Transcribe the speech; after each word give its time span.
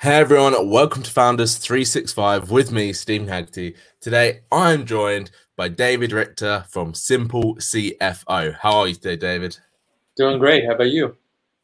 Hey 0.00 0.14
everyone, 0.14 0.70
welcome 0.70 1.02
to 1.02 1.10
Founders 1.10 1.56
365 1.56 2.52
with 2.52 2.70
me, 2.70 2.92
Steven 2.92 3.26
Haggerty. 3.26 3.74
Today 4.00 4.42
I'm 4.52 4.86
joined 4.86 5.32
by 5.56 5.66
David 5.66 6.12
Richter 6.12 6.64
from 6.70 6.94
Simple 6.94 7.56
CFO. 7.56 8.54
How 8.54 8.78
are 8.78 8.86
you 8.86 8.94
today, 8.94 9.16
David? 9.16 9.58
Doing 10.16 10.38
great. 10.38 10.66
How 10.66 10.76
about 10.76 10.92
you? 10.92 11.16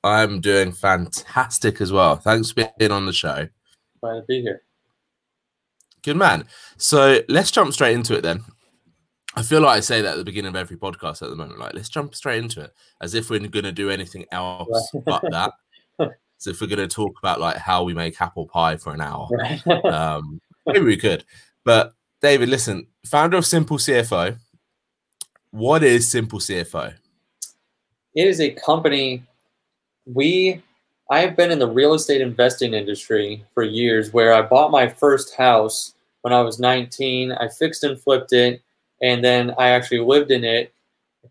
I'm 0.02 0.40
doing 0.40 0.72
fantastic 0.72 1.80
as 1.80 1.92
well. 1.92 2.16
Thanks 2.16 2.50
for 2.50 2.68
being 2.76 2.90
on 2.90 3.06
the 3.06 3.12
show. 3.12 3.46
Glad 4.00 4.14
to 4.14 4.24
be 4.26 4.42
here. 4.42 4.62
Good 6.02 6.16
man. 6.16 6.46
So 6.76 7.20
let's 7.28 7.52
jump 7.52 7.72
straight 7.72 7.94
into 7.94 8.16
it 8.18 8.22
then. 8.22 8.42
I 9.36 9.42
feel 9.42 9.60
like 9.60 9.76
I 9.76 9.80
say 9.80 10.02
that 10.02 10.14
at 10.14 10.18
the 10.18 10.24
beginning 10.24 10.48
of 10.48 10.56
every 10.56 10.76
podcast 10.76 11.22
at 11.22 11.30
the 11.30 11.36
moment. 11.36 11.60
Like, 11.60 11.74
let's 11.74 11.88
jump 11.88 12.16
straight 12.16 12.42
into 12.42 12.62
it, 12.62 12.72
as 13.00 13.14
if 13.14 13.30
we're 13.30 13.38
going 13.38 13.64
to 13.64 13.70
do 13.70 13.90
anything 13.90 14.24
else 14.32 14.90
but 15.06 15.22
that. 15.30 15.52
So 16.44 16.50
if 16.50 16.60
we're 16.60 16.66
going 16.66 16.86
to 16.86 16.94
talk 16.94 17.18
about 17.18 17.40
like 17.40 17.56
how 17.56 17.84
we 17.84 17.94
make 17.94 18.20
apple 18.20 18.46
pie 18.46 18.76
for 18.76 18.92
an 18.92 19.00
hour, 19.00 19.30
um, 19.90 20.42
maybe 20.66 20.84
we 20.84 20.98
could. 20.98 21.24
But 21.64 21.94
David, 22.20 22.50
listen, 22.50 22.86
founder 23.06 23.38
of 23.38 23.46
Simple 23.46 23.78
CFO. 23.78 24.36
What 25.52 25.82
is 25.82 26.06
Simple 26.06 26.40
CFO? 26.40 26.92
It 28.14 28.28
is 28.28 28.42
a 28.42 28.50
company. 28.50 29.22
We, 30.04 30.60
I 31.10 31.20
have 31.20 31.34
been 31.34 31.50
in 31.50 31.58
the 31.58 31.66
real 31.66 31.94
estate 31.94 32.20
investing 32.20 32.74
industry 32.74 33.42
for 33.54 33.62
years. 33.62 34.12
Where 34.12 34.34
I 34.34 34.42
bought 34.42 34.70
my 34.70 34.86
first 34.86 35.34
house 35.34 35.94
when 36.20 36.34
I 36.34 36.42
was 36.42 36.58
19. 36.58 37.32
I 37.32 37.48
fixed 37.48 37.84
and 37.84 37.98
flipped 37.98 38.34
it, 38.34 38.60
and 39.00 39.24
then 39.24 39.54
I 39.56 39.68
actually 39.68 40.00
lived 40.00 40.30
in 40.30 40.44
it, 40.44 40.74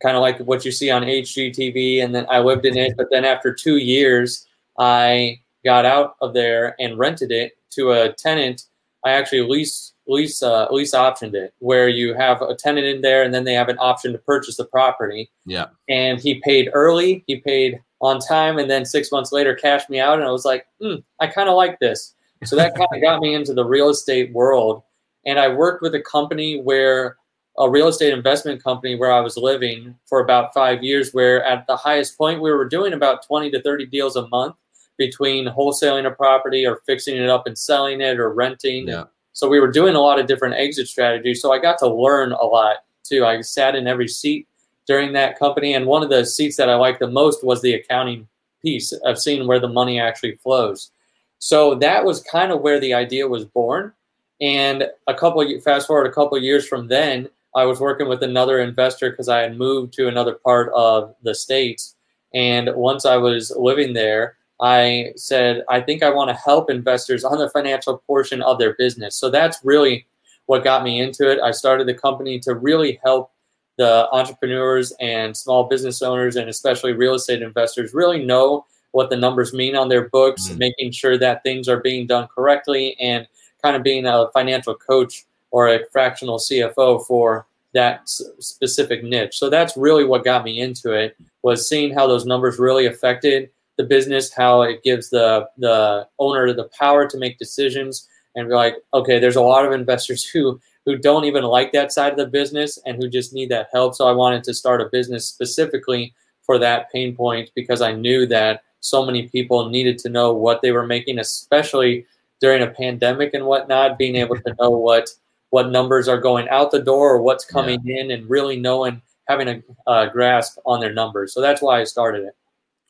kind 0.01 0.17
of 0.17 0.21
like 0.21 0.39
what 0.39 0.65
you 0.65 0.71
see 0.71 0.89
on 0.89 1.03
HGTV. 1.03 2.03
And 2.03 2.15
then 2.15 2.25
I 2.31 2.39
lived 2.39 2.65
in 2.65 2.75
it, 2.75 2.97
but 2.97 3.09
then 3.11 3.25
after 3.25 3.53
two 3.53 3.77
years 3.77 4.47
I 4.79 5.41
got 5.63 5.85
out 5.85 6.15
of 6.21 6.33
there 6.33 6.75
and 6.79 6.97
rented 6.97 7.31
it 7.31 7.53
to 7.71 7.91
a 7.91 8.13
tenant. 8.13 8.63
I 9.05 9.11
actually 9.11 9.41
lease 9.41 9.93
lease 10.07 10.43
uh, 10.43 10.67
lease 10.71 10.93
optioned 10.93 11.33
it, 11.33 11.53
where 11.59 11.87
you 11.87 12.13
have 12.13 12.41
a 12.41 12.55
tenant 12.55 12.85
in 12.85 13.01
there, 13.01 13.23
and 13.23 13.33
then 13.33 13.43
they 13.43 13.53
have 13.53 13.69
an 13.69 13.77
option 13.79 14.11
to 14.11 14.17
purchase 14.17 14.57
the 14.57 14.65
property. 14.65 15.31
Yeah. 15.45 15.67
And 15.89 16.19
he 16.19 16.41
paid 16.41 16.69
early. 16.73 17.23
He 17.27 17.37
paid 17.37 17.79
on 18.01 18.19
time, 18.19 18.57
and 18.57 18.69
then 18.69 18.85
six 18.85 19.11
months 19.11 19.31
later, 19.31 19.55
cashed 19.55 19.89
me 19.89 19.99
out. 19.99 20.19
And 20.19 20.27
I 20.27 20.31
was 20.31 20.45
like, 20.45 20.65
hmm, 20.81 20.95
I 21.19 21.27
kind 21.27 21.49
of 21.49 21.55
like 21.55 21.79
this. 21.79 22.13
So 22.43 22.57
that 22.57 22.75
kind 22.75 22.89
of 22.93 23.01
got 23.01 23.21
me 23.21 23.33
into 23.33 23.53
the 23.53 23.63
real 23.63 23.89
estate 23.89 24.33
world. 24.33 24.83
And 25.25 25.39
I 25.39 25.47
worked 25.47 25.81
with 25.81 25.95
a 25.95 26.01
company 26.01 26.59
where 26.59 27.15
a 27.57 27.69
real 27.69 27.87
estate 27.87 28.11
investment 28.11 28.63
company 28.63 28.95
where 28.95 29.11
I 29.11 29.21
was 29.21 29.37
living 29.37 29.95
for 30.05 30.19
about 30.19 30.53
five 30.53 30.83
years, 30.83 31.13
where 31.13 31.43
at 31.43 31.65
the 31.67 31.77
highest 31.77 32.17
point 32.17 32.41
we 32.41 32.51
were 32.51 32.67
doing 32.67 32.93
about 32.93 33.25
20 33.25 33.51
to 33.51 33.61
30 33.61 33.85
deals 33.85 34.15
a 34.15 34.27
month 34.27 34.55
between 34.97 35.47
wholesaling 35.47 36.05
a 36.05 36.11
property 36.11 36.65
or 36.65 36.81
fixing 36.85 37.17
it 37.17 37.29
up 37.29 37.47
and 37.47 37.57
selling 37.57 38.01
it 38.01 38.19
or 38.19 38.33
renting. 38.33 38.87
Yeah. 38.87 39.05
So 39.33 39.49
we 39.49 39.59
were 39.59 39.71
doing 39.71 39.95
a 39.95 39.99
lot 39.99 40.19
of 40.19 40.27
different 40.27 40.55
exit 40.55 40.87
strategies. 40.87 41.41
So 41.41 41.51
I 41.51 41.59
got 41.59 41.79
to 41.79 41.87
learn 41.87 42.31
a 42.33 42.43
lot 42.43 42.77
too. 43.03 43.25
I 43.25 43.41
sat 43.41 43.75
in 43.75 43.87
every 43.87 44.07
seat 44.07 44.47
during 44.85 45.13
that 45.13 45.39
company, 45.39 45.73
and 45.73 45.85
one 45.85 46.03
of 46.03 46.09
the 46.09 46.25
seats 46.25 46.57
that 46.57 46.69
I 46.69 46.75
liked 46.75 46.99
the 46.99 47.07
most 47.07 47.43
was 47.43 47.61
the 47.61 47.73
accounting 47.73 48.27
piece 48.61 48.91
of 48.91 49.17
seeing 49.19 49.47
where 49.47 49.59
the 49.59 49.67
money 49.67 49.99
actually 49.99 50.35
flows. 50.35 50.91
So 51.39 51.75
that 51.75 52.05
was 52.05 52.23
kind 52.23 52.51
of 52.51 52.61
where 52.61 52.79
the 52.79 52.93
idea 52.93 53.27
was 53.27 53.45
born. 53.45 53.93
And 54.41 54.87
a 55.07 55.13
couple 55.13 55.45
fast 55.61 55.87
forward 55.87 56.07
a 56.07 56.11
couple 56.11 56.37
years 56.37 56.67
from 56.67 56.87
then, 56.87 57.29
I 57.55 57.65
was 57.65 57.79
working 57.79 58.07
with 58.07 58.23
another 58.23 58.59
investor 58.59 59.09
because 59.09 59.29
I 59.29 59.41
had 59.41 59.57
moved 59.57 59.93
to 59.93 60.07
another 60.07 60.33
part 60.33 60.71
of 60.75 61.15
the 61.23 61.35
states. 61.35 61.95
And 62.33 62.73
once 62.75 63.05
I 63.05 63.17
was 63.17 63.53
living 63.57 63.93
there, 63.93 64.37
I 64.63 65.11
said, 65.17 65.65
I 65.67 65.81
think 65.81 66.03
I 66.03 66.09
want 66.09 66.29
to 66.29 66.35
help 66.35 66.69
investors 66.69 67.25
on 67.25 67.37
the 67.37 67.49
financial 67.49 67.97
portion 68.07 68.41
of 68.41 68.57
their 68.57 68.75
business. 68.75 69.17
So 69.17 69.29
that's 69.29 69.59
really 69.65 70.07
what 70.45 70.63
got 70.63 70.83
me 70.83 71.01
into 71.01 71.29
it. 71.29 71.39
I 71.41 71.51
started 71.51 71.85
the 71.85 71.93
company 71.93 72.39
to 72.39 72.55
really 72.55 72.97
help 73.03 73.31
the 73.77 74.07
entrepreneurs 74.13 74.93
and 75.01 75.35
small 75.35 75.65
business 75.65 76.01
owners 76.01 76.37
and 76.37 76.49
especially 76.49 76.93
real 76.93 77.15
estate 77.15 77.41
investors 77.41 77.93
really 77.93 78.23
know 78.23 78.65
what 78.91 79.09
the 79.09 79.17
numbers 79.17 79.53
mean 79.53 79.75
on 79.75 79.89
their 79.89 80.07
books, 80.09 80.47
mm-hmm. 80.47 80.59
making 80.59 80.91
sure 80.91 81.17
that 81.17 81.43
things 81.43 81.67
are 81.67 81.81
being 81.81 82.07
done 82.07 82.27
correctly 82.33 82.95
and 83.01 83.27
kind 83.61 83.75
of 83.75 83.83
being 83.83 84.05
a 84.05 84.29
financial 84.33 84.75
coach 84.75 85.25
or 85.51 85.67
a 85.67 85.85
fractional 85.91 86.37
CFO 86.37 87.05
for 87.05 87.47
that 87.73 88.07
specific 88.07 89.03
niche. 89.03 89.37
So 89.37 89.49
that's 89.49 89.75
really 89.75 90.05
what 90.05 90.23
got 90.23 90.45
me 90.45 90.61
into 90.61 90.93
it 90.93 91.17
was 91.41 91.67
seeing 91.67 91.93
how 91.93 92.07
those 92.07 92.25
numbers 92.25 92.59
really 92.59 92.85
affected 92.85 93.49
the 93.77 93.83
business, 93.83 94.33
how 94.33 94.61
it 94.61 94.83
gives 94.83 95.09
the 95.09 95.47
the 95.57 96.07
owner 96.19 96.53
the 96.53 96.69
power 96.77 97.07
to 97.07 97.17
make 97.17 97.37
decisions, 97.37 98.07
and 98.35 98.49
be 98.49 98.53
like, 98.53 98.75
okay, 98.93 99.19
there's 99.19 99.35
a 99.35 99.41
lot 99.41 99.65
of 99.65 99.71
investors 99.71 100.23
who 100.33 100.59
who 100.85 100.97
don't 100.97 101.25
even 101.25 101.43
like 101.43 101.71
that 101.71 101.93
side 101.93 102.11
of 102.11 102.17
the 102.17 102.27
business 102.27 102.77
and 102.85 102.97
who 102.97 103.09
just 103.09 103.33
need 103.33 103.49
that 103.49 103.69
help. 103.71 103.95
So 103.95 104.07
I 104.07 104.11
wanted 104.11 104.43
to 104.43 104.53
start 104.53 104.81
a 104.81 104.89
business 104.91 105.25
specifically 105.25 106.13
for 106.41 106.59
that 106.59 106.91
pain 106.91 107.15
point 107.15 107.51
because 107.55 107.81
I 107.81 107.93
knew 107.93 108.25
that 108.27 108.63
so 108.81 109.05
many 109.05 109.29
people 109.29 109.69
needed 109.69 109.97
to 109.99 110.09
know 110.09 110.33
what 110.33 110.61
they 110.61 110.73
were 110.73 110.85
making, 110.85 111.19
especially 111.19 112.05
during 112.41 112.61
a 112.61 112.67
pandemic 112.67 113.33
and 113.33 113.45
whatnot, 113.45 113.97
being 113.97 114.17
able 114.17 114.35
to 114.35 114.55
know 114.59 114.71
what 114.71 115.09
what 115.51 115.69
numbers 115.69 116.07
are 116.07 116.17
going 116.17 116.49
out 116.49 116.71
the 116.71 116.81
door 116.81 117.13
or 117.13 117.21
what's 117.21 117.45
coming 117.45 117.79
yeah. 117.83 118.01
in 118.01 118.11
and 118.11 118.29
really 118.29 118.59
knowing 118.59 119.01
having 119.27 119.47
a 119.47 119.63
uh, 119.87 120.07
grasp 120.07 120.57
on 120.65 120.79
their 120.79 120.91
numbers. 120.91 121.33
So 121.33 121.41
that's 121.41 121.61
why 121.61 121.79
I 121.79 121.83
started 121.83 122.25
it. 122.25 122.35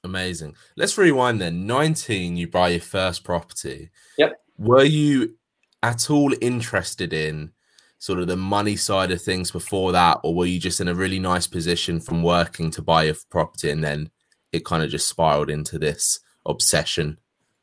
Amazing. 0.03 0.55
Let's 0.75 0.97
rewind 0.97 1.39
then. 1.39 1.65
19, 1.65 2.35
you 2.35 2.47
buy 2.47 2.69
your 2.69 2.81
first 2.81 3.23
property. 3.23 3.89
Yep. 4.17 4.41
Were 4.57 4.83
you 4.83 5.35
at 5.81 6.09
all 6.09 6.33
interested 6.41 7.13
in 7.13 7.51
sort 7.99 8.19
of 8.19 8.27
the 8.27 8.35
money 8.35 8.75
side 8.75 9.11
of 9.11 9.21
things 9.21 9.49
before 9.49 9.93
that, 9.93 10.19
or 10.23 10.35
were 10.35 10.45
you 10.45 10.59
just 10.59 10.81
in 10.81 10.89
a 10.89 10.93
really 10.93 11.19
nice 11.19 11.47
position 11.47 12.01
from 12.01 12.21
working 12.21 12.69
to 12.69 12.81
buy 12.81 13.05
a 13.05 13.15
property 13.29 13.69
and 13.69 13.81
then 13.81 14.09
it 14.51 14.65
kind 14.65 14.83
of 14.83 14.89
just 14.89 15.07
spiraled 15.07 15.49
into 15.49 15.79
this 15.79 16.19
obsession? 16.45 17.17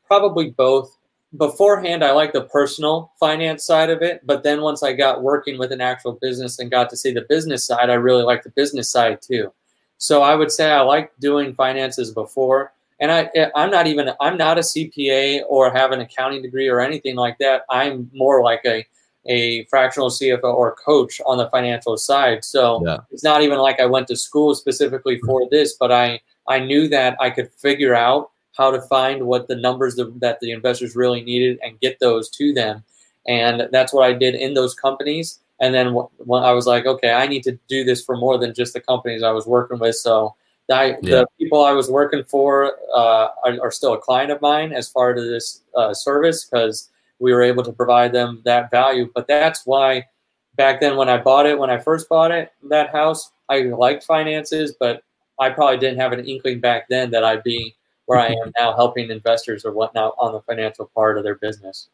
Probably 0.07 0.51
both. 0.51 0.97
Beforehand, 1.37 2.03
I 2.03 2.13
liked 2.13 2.33
the 2.33 2.45
personal 2.45 3.13
finance 3.21 3.65
side 3.65 3.91
of 3.91 4.01
it, 4.01 4.23
but 4.25 4.43
then 4.43 4.63
once 4.63 4.83
I 4.83 4.95
got 4.95 5.23
working 5.23 5.59
with 5.59 5.73
an 5.73 5.83
actual 5.83 6.19
business 6.21 6.59
and 6.59 6.71
got 6.71 6.89
to 6.89 6.97
see 6.97 7.13
the 7.13 7.27
business 7.29 7.67
side, 7.67 7.91
I 7.91 7.95
really 7.95 8.25
liked 8.25 8.45
the 8.45 8.51
business 8.51 8.91
side 8.91 9.19
too. 9.21 9.53
So 10.01 10.23
I 10.23 10.35
would 10.35 10.51
say 10.51 10.71
I 10.71 10.81
like 10.81 11.13
doing 11.21 11.53
finances 11.53 12.11
before. 12.11 12.73
And 13.01 13.13
I, 13.13 13.31
eh, 13.35 13.51
I'm 13.55 13.71
not 13.71 13.87
even, 13.87 14.11
I'm 14.19 14.39
not 14.39 14.57
a 14.57 14.63
CPA 14.63 15.43
or 15.47 15.71
have 15.71 15.93
an 15.93 16.01
accounting 16.01 16.41
degree 16.41 16.69
or 16.69 16.81
anything 16.81 17.17
like 17.17 17.37
that. 17.39 17.65
I'm 17.69 18.11
more 18.15 18.43
like 18.43 18.63
a, 18.65 18.87
a 19.27 19.67
fractional 19.67 20.09
CFO 20.09 20.43
or 20.43 20.75
coach 20.75 21.21
on 21.27 21.37
the 21.37 21.51
financial 21.51 21.99
side. 21.99 22.45
So 22.47 22.83
yeah. 22.87 22.99
it's 23.11 23.23
not 23.23 23.43
even 23.43 23.59
like 23.59 23.79
I 23.79 23.85
went 23.85 24.09
to 24.09 24.17
school 24.17 24.55
specifically 24.55 25.21
for 25.21 25.47
this, 25.51 25.75
but 25.79 25.93
I, 25.93 26.21
I 26.49 26.61
knew 26.61 26.89
that 26.89 27.19
I 27.21 27.29
could 27.29 27.53
figure 27.53 27.95
out 27.95 28.31
how 28.57 28.71
to 28.71 28.81
find 28.83 29.27
what 29.27 29.49
the 29.49 29.57
numbers 29.57 29.97
that 29.97 30.39
the 30.41 30.51
investors 30.51 30.97
really 30.97 31.23
needed 31.23 31.59
and 31.63 31.79
get 31.81 32.01
those 32.01 32.31
to 32.31 32.55
them. 32.55 32.83
And 33.29 33.69
that's 33.71 33.93
what 33.93 34.05
I 34.05 34.15
did 34.15 34.35
in 34.35 34.55
those 34.55 34.75
companies. 34.75 35.41
And 35.61 35.75
then 35.75 35.93
when 35.93 36.43
I 36.43 36.53
was 36.53 36.67
like, 36.67 36.87
okay, 36.87 37.13
I 37.13 37.27
need 37.27 37.43
to 37.45 37.59
do 37.69 37.85
this 37.85 38.03
for 38.03 38.17
more 38.17 38.39
than 38.39 38.55
just 38.55 38.73
the 38.73 38.81
companies 38.81 39.23
I 39.23 39.31
was 39.31 39.47
working 39.47 39.79
with. 39.79 39.97
So 39.97 40.35
I, 40.71 40.97
yeah. 41.03 41.21
the 41.21 41.27
people 41.39 41.65
I 41.65 41.73
was 41.73 41.91
working 41.91 42.25
for 42.25 42.77
uh, 42.95 43.29
are, 43.45 43.61
are, 43.61 43.71
still 43.71 43.93
a 43.93 43.99
client 43.99 44.31
of 44.31 44.41
mine 44.41 44.73
as 44.73 44.89
far 44.89 45.13
as 45.13 45.23
this 45.23 45.63
uh, 45.77 45.93
service 45.93 46.45
because 46.45 46.89
we 47.19 47.33
were 47.33 47.43
able 47.43 47.65
to 47.65 47.73
provide 47.73 48.13
them 48.13 48.41
that 48.45 48.71
value. 48.71 49.11
But 49.15 49.27
that's 49.27 49.67
why 49.67 50.07
back 50.55 50.81
then 50.81 50.97
when 50.97 51.09
I 51.09 51.19
bought 51.19 51.47
it, 51.47 51.59
when 51.59 51.71
I 51.71 51.79
first 51.79 52.09
bought 52.09 52.31
it, 52.31 52.53
that 52.69 52.91
house, 52.91 53.33
I 53.49 53.63
liked 53.63 54.05
finances, 54.05 54.75
but 54.79 55.03
I 55.39 55.51
probably 55.51 55.79
didn't 55.79 55.99
have 55.99 56.13
an 56.13 56.25
inkling 56.25 56.61
back 56.61 56.89
then 56.89 57.11
that 57.11 57.25
I'd 57.25 57.43
be 57.43 57.75
where 58.07 58.19
I 58.19 58.29
am 58.29 58.53
now 58.59 58.75
helping 58.75 59.11
investors 59.11 59.65
or 59.65 59.73
whatnot 59.73 60.15
on 60.19 60.33
the 60.33 60.41
financial 60.43 60.91
part 60.95 61.19
of 61.19 61.25
their 61.25 61.37
business. 61.37 61.89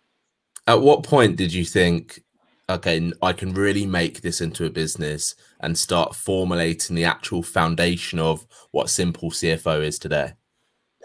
At 0.67 0.83
what 0.83 1.03
point 1.03 1.37
did 1.37 1.53
you 1.53 1.65
think 1.65 2.23
okay, 2.69 3.13
I 3.23 3.33
can 3.33 3.55
really 3.55 3.87
make 3.87 4.21
this 4.21 4.41
into 4.41 4.65
a 4.65 4.71
business 4.71 5.35
and 5.61 5.79
start 5.79 6.15
formulating 6.15 6.97
the 6.97 7.05
actual 7.05 7.43
foundation 7.43 8.19
of 8.19 8.47
what 8.73 8.91
Simple 8.91 9.31
CFO 9.31 9.85
is 9.85 9.99
today? 9.99 10.33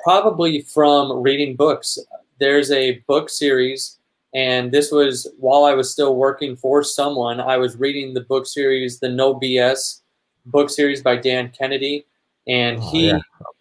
Probably 0.04 0.62
from 0.62 1.22
reading 1.22 1.56
books. 1.56 2.00
There's 2.40 2.72
a 2.72 3.00
book 3.08 3.30
series, 3.30 4.00
and 4.34 4.72
this 4.72 4.92
was 4.92 5.28
while 5.38 5.63
I 5.63 5.74
was 5.74 5.92
still 5.92 6.16
working 6.16 6.56
for 6.56 6.84
someone. 6.84 7.40
I 7.40 7.58
was 7.58 7.78
reading 7.78 8.14
the 8.14 8.22
book 8.22 8.48
series, 8.48 9.00
the 9.00 9.10
No 9.10 9.36
BS 9.36 10.02
book 10.48 10.72
series 10.72 11.04
by 11.04 11.18
Dan 11.18 11.52
Kennedy. 11.56 12.06
And 12.48 12.80
oh, 12.81 12.92
he, 12.92 13.07
yeah. 13.10 13.19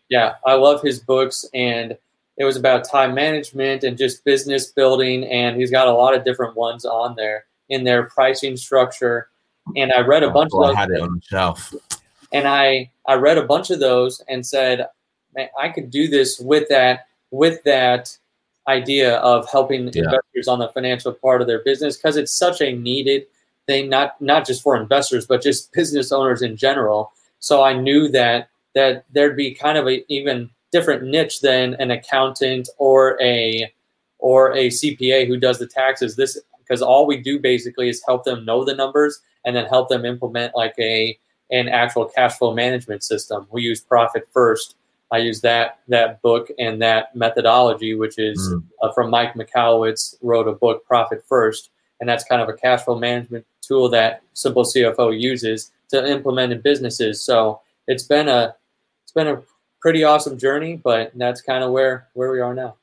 yeah, 0.08 0.34
I 0.46 0.54
love 0.54 0.80
his 0.80 1.00
books. 1.00 1.44
And 1.52 1.96
it 2.38 2.44
was 2.44 2.56
about 2.56 2.88
time 2.88 3.14
management 3.14 3.84
and 3.84 3.98
just 3.98 4.24
business 4.24 4.68
building. 4.68 5.24
And 5.24 5.60
he's 5.60 5.70
got 5.70 5.88
a 5.88 5.92
lot 5.92 6.14
of 6.14 6.24
different 6.24 6.56
ones 6.56 6.86
on 6.86 7.14
there 7.16 7.44
in 7.70 7.84
their 7.84 8.04
pricing 8.04 8.56
structure. 8.56 9.28
And 9.76 9.92
I 9.92 10.00
read 10.00 10.22
a 10.22 10.26
oh, 10.26 10.32
bunch 10.32 10.50
of 10.52 10.60
those. 10.60 10.76
I 10.76 10.80
had 10.80 10.90
it 10.90 11.00
on 11.00 11.14
the 11.14 11.22
shelf. 11.22 11.74
And 12.32 12.46
I, 12.46 12.90
I 13.06 13.14
read 13.14 13.38
a 13.38 13.44
bunch 13.46 13.70
of 13.70 13.80
those 13.80 14.20
and 14.28 14.46
said, 14.46 14.86
Man, 15.34 15.48
I 15.58 15.68
could 15.68 15.90
do 15.90 16.08
this 16.08 16.40
with 16.40 16.68
that 16.68 17.06
with 17.30 17.62
that 17.62 18.16
idea 18.66 19.16
of 19.18 19.48
helping 19.48 19.84
Yeah. 19.92 20.04
investors 20.04 20.48
on 20.48 20.58
the 20.58 20.68
financial 20.68 21.12
part 21.12 21.40
of 21.40 21.46
their 21.46 21.60
business 21.60 21.96
because 21.96 22.16
it's 22.16 22.32
such 22.32 22.60
a 22.60 22.72
needed 22.72 23.26
thing, 23.66 23.88
not 23.88 24.20
not 24.20 24.46
just 24.46 24.62
for 24.62 24.76
investors, 24.76 25.26
but 25.26 25.40
just 25.42 25.72
business 25.80 26.12
owners 26.12 26.42
in 26.42 26.56
general. 26.56 27.12
So 27.38 27.62
I 27.62 27.72
knew 27.72 28.08
that 28.08 28.48
that 28.74 29.04
there'd 29.12 29.36
be 29.36 29.54
kind 29.54 29.78
of 29.78 29.88
a 29.88 30.04
even 30.12 30.50
different 30.72 31.04
niche 31.04 31.40
than 31.40 31.74
an 31.74 31.90
accountant 31.90 32.68
or 32.78 33.20
a 33.20 33.72
or 34.18 34.52
a 34.52 34.68
CPA 34.68 35.26
who 35.26 35.36
does 35.36 35.58
the 35.58 35.66
taxes. 35.66 36.16
This 36.16 36.38
because 36.70 36.82
all 36.82 37.04
we 37.04 37.16
do 37.16 37.40
basically 37.40 37.88
is 37.88 38.00
help 38.06 38.22
them 38.24 38.44
know 38.44 38.64
the 38.64 38.74
numbers 38.74 39.18
and 39.44 39.56
then 39.56 39.66
help 39.66 39.88
them 39.88 40.04
implement 40.04 40.54
like 40.54 40.74
a 40.78 41.18
an 41.50 41.68
actual 41.68 42.04
cash 42.04 42.38
flow 42.38 42.54
management 42.54 43.02
system. 43.02 43.44
We 43.50 43.62
use 43.62 43.80
Profit 43.80 44.28
First. 44.32 44.76
I 45.10 45.18
use 45.18 45.40
that 45.40 45.80
that 45.88 46.22
book 46.22 46.48
and 46.60 46.80
that 46.80 47.16
methodology, 47.16 47.94
which 47.96 48.18
is 48.18 48.38
Mm. 48.38 48.62
uh, 48.82 48.92
from 48.92 49.10
Mike 49.10 49.34
Michalowicz, 49.34 50.14
wrote 50.22 50.46
a 50.46 50.52
book, 50.52 50.84
Profit 50.86 51.24
First, 51.28 51.70
and 51.98 52.08
that's 52.08 52.22
kind 52.22 52.40
of 52.40 52.48
a 52.48 52.52
cash 52.52 52.82
flow 52.84 52.96
management 52.96 53.44
tool 53.62 53.88
that 53.88 54.22
Simple 54.34 54.62
CFO 54.64 55.10
uses 55.10 55.72
to 55.88 56.08
implement 56.08 56.52
in 56.52 56.60
businesses. 56.60 57.20
So 57.20 57.60
it's 57.88 58.04
been 58.04 58.28
a 58.28 58.54
it's 59.02 59.12
been 59.12 59.26
a 59.26 59.42
pretty 59.80 60.04
awesome 60.04 60.38
journey, 60.38 60.76
but 60.76 61.10
that's 61.16 61.40
kind 61.40 61.64
of 61.64 61.72
where 61.72 62.06
where 62.14 62.30
we 62.30 62.38
are 62.40 62.54
now. 62.54 62.76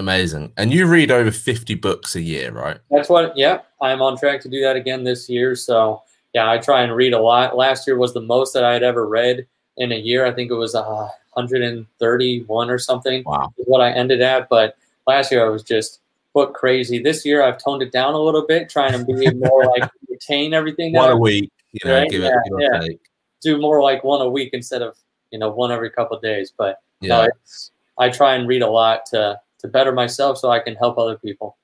Amazing. 0.00 0.50
And 0.56 0.72
you 0.72 0.86
read 0.86 1.10
over 1.10 1.30
50 1.30 1.74
books 1.74 2.16
a 2.16 2.22
year, 2.22 2.50
right? 2.52 2.78
That's 2.90 3.10
what. 3.10 3.36
Yeah, 3.36 3.58
I'm 3.82 4.00
on 4.00 4.16
track 4.16 4.40
to 4.40 4.48
do 4.48 4.62
that 4.62 4.74
again 4.74 5.04
this 5.04 5.28
year. 5.28 5.54
So 5.54 6.02
yeah, 6.32 6.50
I 6.50 6.56
try 6.56 6.80
and 6.80 6.96
read 6.96 7.12
a 7.12 7.18
lot. 7.20 7.54
Last 7.54 7.86
year 7.86 7.98
was 7.98 8.14
the 8.14 8.22
most 8.22 8.54
that 8.54 8.64
I 8.64 8.72
had 8.72 8.82
ever 8.82 9.06
read 9.06 9.46
in 9.76 9.92
a 9.92 9.96
year. 9.98 10.24
I 10.24 10.32
think 10.32 10.50
it 10.50 10.54
was 10.54 10.74
uh, 10.74 11.08
131 11.34 12.70
or 12.70 12.78
something. 12.78 13.22
Wow. 13.26 13.52
is 13.58 13.66
what 13.66 13.82
I 13.82 13.90
ended 13.92 14.22
at. 14.22 14.48
But 14.48 14.74
last 15.06 15.30
year 15.30 15.44
I 15.44 15.50
was 15.50 15.62
just 15.62 16.00
book 16.32 16.54
crazy. 16.54 17.02
This 17.02 17.26
year 17.26 17.42
I've 17.42 17.58
toned 17.62 17.82
it 17.82 17.92
down 17.92 18.14
a 18.14 18.18
little 18.20 18.46
bit, 18.46 18.70
trying 18.70 18.92
to 18.92 19.04
be 19.04 19.30
more 19.34 19.66
like 19.66 19.90
retain 20.08 20.54
everything. 20.54 20.94
One 20.94 21.10
a 21.10 21.16
week, 21.16 21.50
you 21.72 21.80
know, 21.88 21.98
Right? 21.98 22.08
give 22.10 22.22
Yeah, 22.22 22.28
it 22.28 22.50
give 22.50 22.58
yeah. 22.60 22.80
take. 22.80 23.00
Do 23.42 23.60
more 23.60 23.82
like 23.82 24.02
one 24.02 24.22
a 24.22 24.28
week 24.30 24.50
instead 24.54 24.80
of 24.80 24.96
you 25.30 25.38
know 25.38 25.50
one 25.50 25.70
every 25.70 25.90
couple 25.90 26.16
of 26.16 26.22
days. 26.22 26.52
But 26.56 26.78
Yeah. 27.02 27.08
no, 27.08 27.22
it's, 27.24 27.70
I 27.98 28.08
try 28.08 28.34
and 28.36 28.48
read 28.48 28.62
a 28.62 28.68
lot 28.70 29.04
to 29.10 29.38
to 29.60 29.68
better 29.68 29.92
myself 29.92 30.38
so 30.38 30.50
I 30.50 30.60
can 30.60 30.74
help 30.74 30.98
other 30.98 31.18
people. 31.18 31.56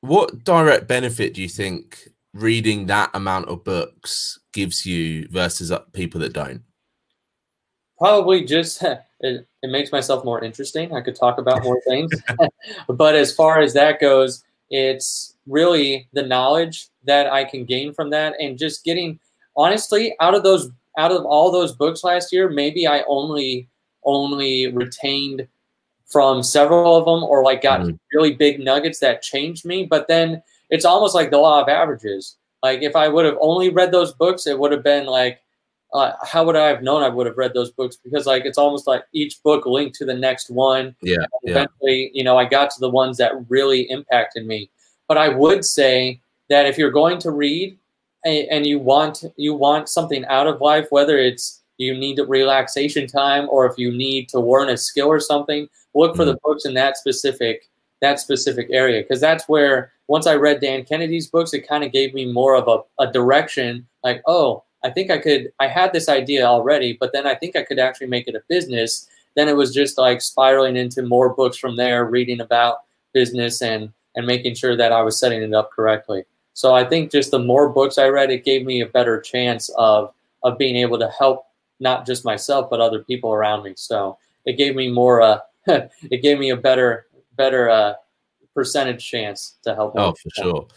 What 0.00 0.44
direct 0.44 0.86
benefit 0.86 1.34
do 1.34 1.42
you 1.42 1.48
think 1.48 2.08
reading 2.34 2.86
that 2.86 3.10
amount 3.14 3.48
of 3.48 3.64
books 3.64 4.38
gives 4.52 4.86
you 4.86 5.26
versus 5.28 5.72
uh, 5.72 5.80
people 5.92 6.20
that 6.20 6.32
don't? 6.32 6.62
Probably 7.98 8.44
just 8.44 8.82
it, 9.20 9.46
it 9.62 9.70
makes 9.70 9.92
myself 9.92 10.24
more 10.24 10.42
interesting. 10.42 10.94
I 10.94 11.00
could 11.00 11.16
talk 11.16 11.38
about 11.38 11.64
more 11.64 11.80
things. 11.86 12.12
but 12.88 13.14
as 13.14 13.34
far 13.34 13.60
as 13.60 13.74
that 13.74 14.00
goes, 14.00 14.44
it's 14.70 15.34
really 15.46 16.08
the 16.12 16.22
knowledge 16.22 16.88
that 17.04 17.32
I 17.32 17.44
can 17.44 17.64
gain 17.64 17.92
from 17.94 18.10
that 18.10 18.34
and 18.38 18.58
just 18.58 18.84
getting 18.84 19.18
honestly 19.56 20.14
out 20.20 20.34
of 20.34 20.42
those 20.42 20.70
out 20.98 21.12
of 21.12 21.24
all 21.24 21.50
those 21.52 21.72
books 21.72 22.02
last 22.02 22.32
year, 22.32 22.50
maybe 22.50 22.86
I 22.86 23.02
only 23.06 23.68
only 24.04 24.72
retained 24.72 25.46
from 26.08 26.42
several 26.42 26.96
of 26.96 27.04
them 27.04 27.22
or 27.22 27.42
like 27.44 27.62
got 27.62 27.80
Mm. 27.80 27.98
really 28.14 28.32
big 28.34 28.60
nuggets 28.60 28.98
that 29.00 29.22
changed 29.22 29.64
me. 29.64 29.84
But 29.84 30.08
then 30.08 30.42
it's 30.70 30.84
almost 30.84 31.14
like 31.14 31.30
the 31.30 31.38
law 31.38 31.60
of 31.62 31.68
averages. 31.68 32.36
Like 32.62 32.82
if 32.82 32.96
I 32.96 33.08
would 33.08 33.24
have 33.24 33.36
only 33.40 33.68
read 33.70 33.92
those 33.92 34.12
books, 34.14 34.46
it 34.46 34.58
would 34.58 34.72
have 34.72 34.82
been 34.82 35.06
like 35.06 35.40
uh, 35.94 36.12
how 36.22 36.44
would 36.44 36.54
I 36.56 36.66
have 36.68 36.82
known 36.82 37.02
I 37.02 37.08
would 37.08 37.26
have 37.26 37.38
read 37.38 37.54
those 37.54 37.70
books? 37.70 37.96
Because 37.96 38.26
like 38.26 38.44
it's 38.44 38.58
almost 38.58 38.86
like 38.86 39.04
each 39.14 39.42
book 39.42 39.64
linked 39.64 39.94
to 39.96 40.04
the 40.04 40.14
next 40.14 40.50
one. 40.50 40.94
Yeah. 41.00 41.14
And 41.16 41.26
Yeah. 41.44 41.50
Eventually, 41.52 42.10
you 42.12 42.24
know, 42.24 42.36
I 42.36 42.44
got 42.44 42.70
to 42.72 42.80
the 42.80 42.90
ones 42.90 43.16
that 43.16 43.32
really 43.48 43.82
impacted 43.90 44.46
me. 44.46 44.70
But 45.08 45.16
I 45.16 45.30
would 45.30 45.64
say 45.64 46.20
that 46.50 46.66
if 46.66 46.76
you're 46.76 46.90
going 46.90 47.18
to 47.20 47.30
read 47.30 47.78
and, 48.26 48.46
and 48.50 48.66
you 48.66 48.78
want 48.78 49.24
you 49.36 49.54
want 49.54 49.88
something 49.88 50.26
out 50.26 50.46
of 50.46 50.60
life, 50.60 50.88
whether 50.90 51.16
it's 51.16 51.62
you 51.78 51.96
need 51.96 52.20
relaxation 52.26 53.06
time 53.06 53.48
or 53.48 53.64
if 53.64 53.78
you 53.78 53.90
need 53.90 54.28
to 54.28 54.40
learn 54.40 54.68
a 54.68 54.76
skill 54.76 55.08
or 55.08 55.20
something, 55.20 55.68
look 55.98 56.16
for 56.16 56.24
the 56.24 56.38
books 56.42 56.64
in 56.64 56.74
that 56.74 56.96
specific 56.96 57.68
that 58.00 58.20
specific 58.20 58.68
area 58.70 59.02
because 59.02 59.20
that's 59.20 59.48
where 59.48 59.92
once 60.06 60.26
I 60.26 60.34
read 60.34 60.60
Dan 60.60 60.84
Kennedy's 60.84 61.26
books, 61.28 61.52
it 61.52 61.68
kind 61.68 61.84
of 61.84 61.92
gave 61.92 62.14
me 62.14 62.32
more 62.32 62.56
of 62.56 62.66
a, 62.68 63.02
a 63.02 63.12
direction. 63.12 63.86
Like, 64.02 64.22
oh, 64.26 64.64
I 64.84 64.90
think 64.90 65.10
I 65.10 65.18
could. 65.18 65.52
I 65.60 65.66
had 65.66 65.92
this 65.92 66.08
idea 66.08 66.46
already, 66.46 66.96
but 66.98 67.12
then 67.12 67.26
I 67.26 67.34
think 67.34 67.56
I 67.56 67.62
could 67.62 67.78
actually 67.78 68.06
make 68.06 68.28
it 68.28 68.34
a 68.34 68.42
business. 68.48 69.08
Then 69.36 69.48
it 69.48 69.56
was 69.56 69.74
just 69.74 69.98
like 69.98 70.22
spiraling 70.22 70.76
into 70.76 71.02
more 71.02 71.34
books 71.34 71.56
from 71.56 71.76
there, 71.76 72.04
reading 72.04 72.40
about 72.40 72.78
business 73.12 73.60
and 73.60 73.92
and 74.16 74.26
making 74.26 74.54
sure 74.54 74.76
that 74.76 74.92
I 74.92 75.02
was 75.02 75.18
setting 75.18 75.42
it 75.42 75.54
up 75.54 75.70
correctly. 75.70 76.24
So 76.54 76.74
I 76.74 76.84
think 76.84 77.12
just 77.12 77.30
the 77.30 77.38
more 77.38 77.68
books 77.68 77.98
I 77.98 78.08
read, 78.08 78.30
it 78.30 78.44
gave 78.44 78.64
me 78.64 78.80
a 78.80 78.86
better 78.86 79.20
chance 79.20 79.68
of 79.76 80.12
of 80.44 80.58
being 80.58 80.76
able 80.76 80.98
to 80.98 81.10
help 81.18 81.44
not 81.80 82.06
just 82.06 82.24
myself 82.24 82.70
but 82.70 82.80
other 82.80 83.02
people 83.04 83.32
around 83.32 83.62
me. 83.64 83.74
So 83.76 84.16
it 84.46 84.56
gave 84.56 84.74
me 84.74 84.90
more. 84.90 85.20
Uh, 85.20 85.40
it 86.10 86.22
gave 86.22 86.38
me 86.38 86.50
a 86.50 86.56
better 86.56 87.06
better 87.36 87.68
uh, 87.70 87.94
percentage 88.54 89.06
chance 89.08 89.58
to 89.62 89.74
help. 89.74 89.94
Oh, 89.96 90.12
for 90.12 90.30
sure. 90.42 90.68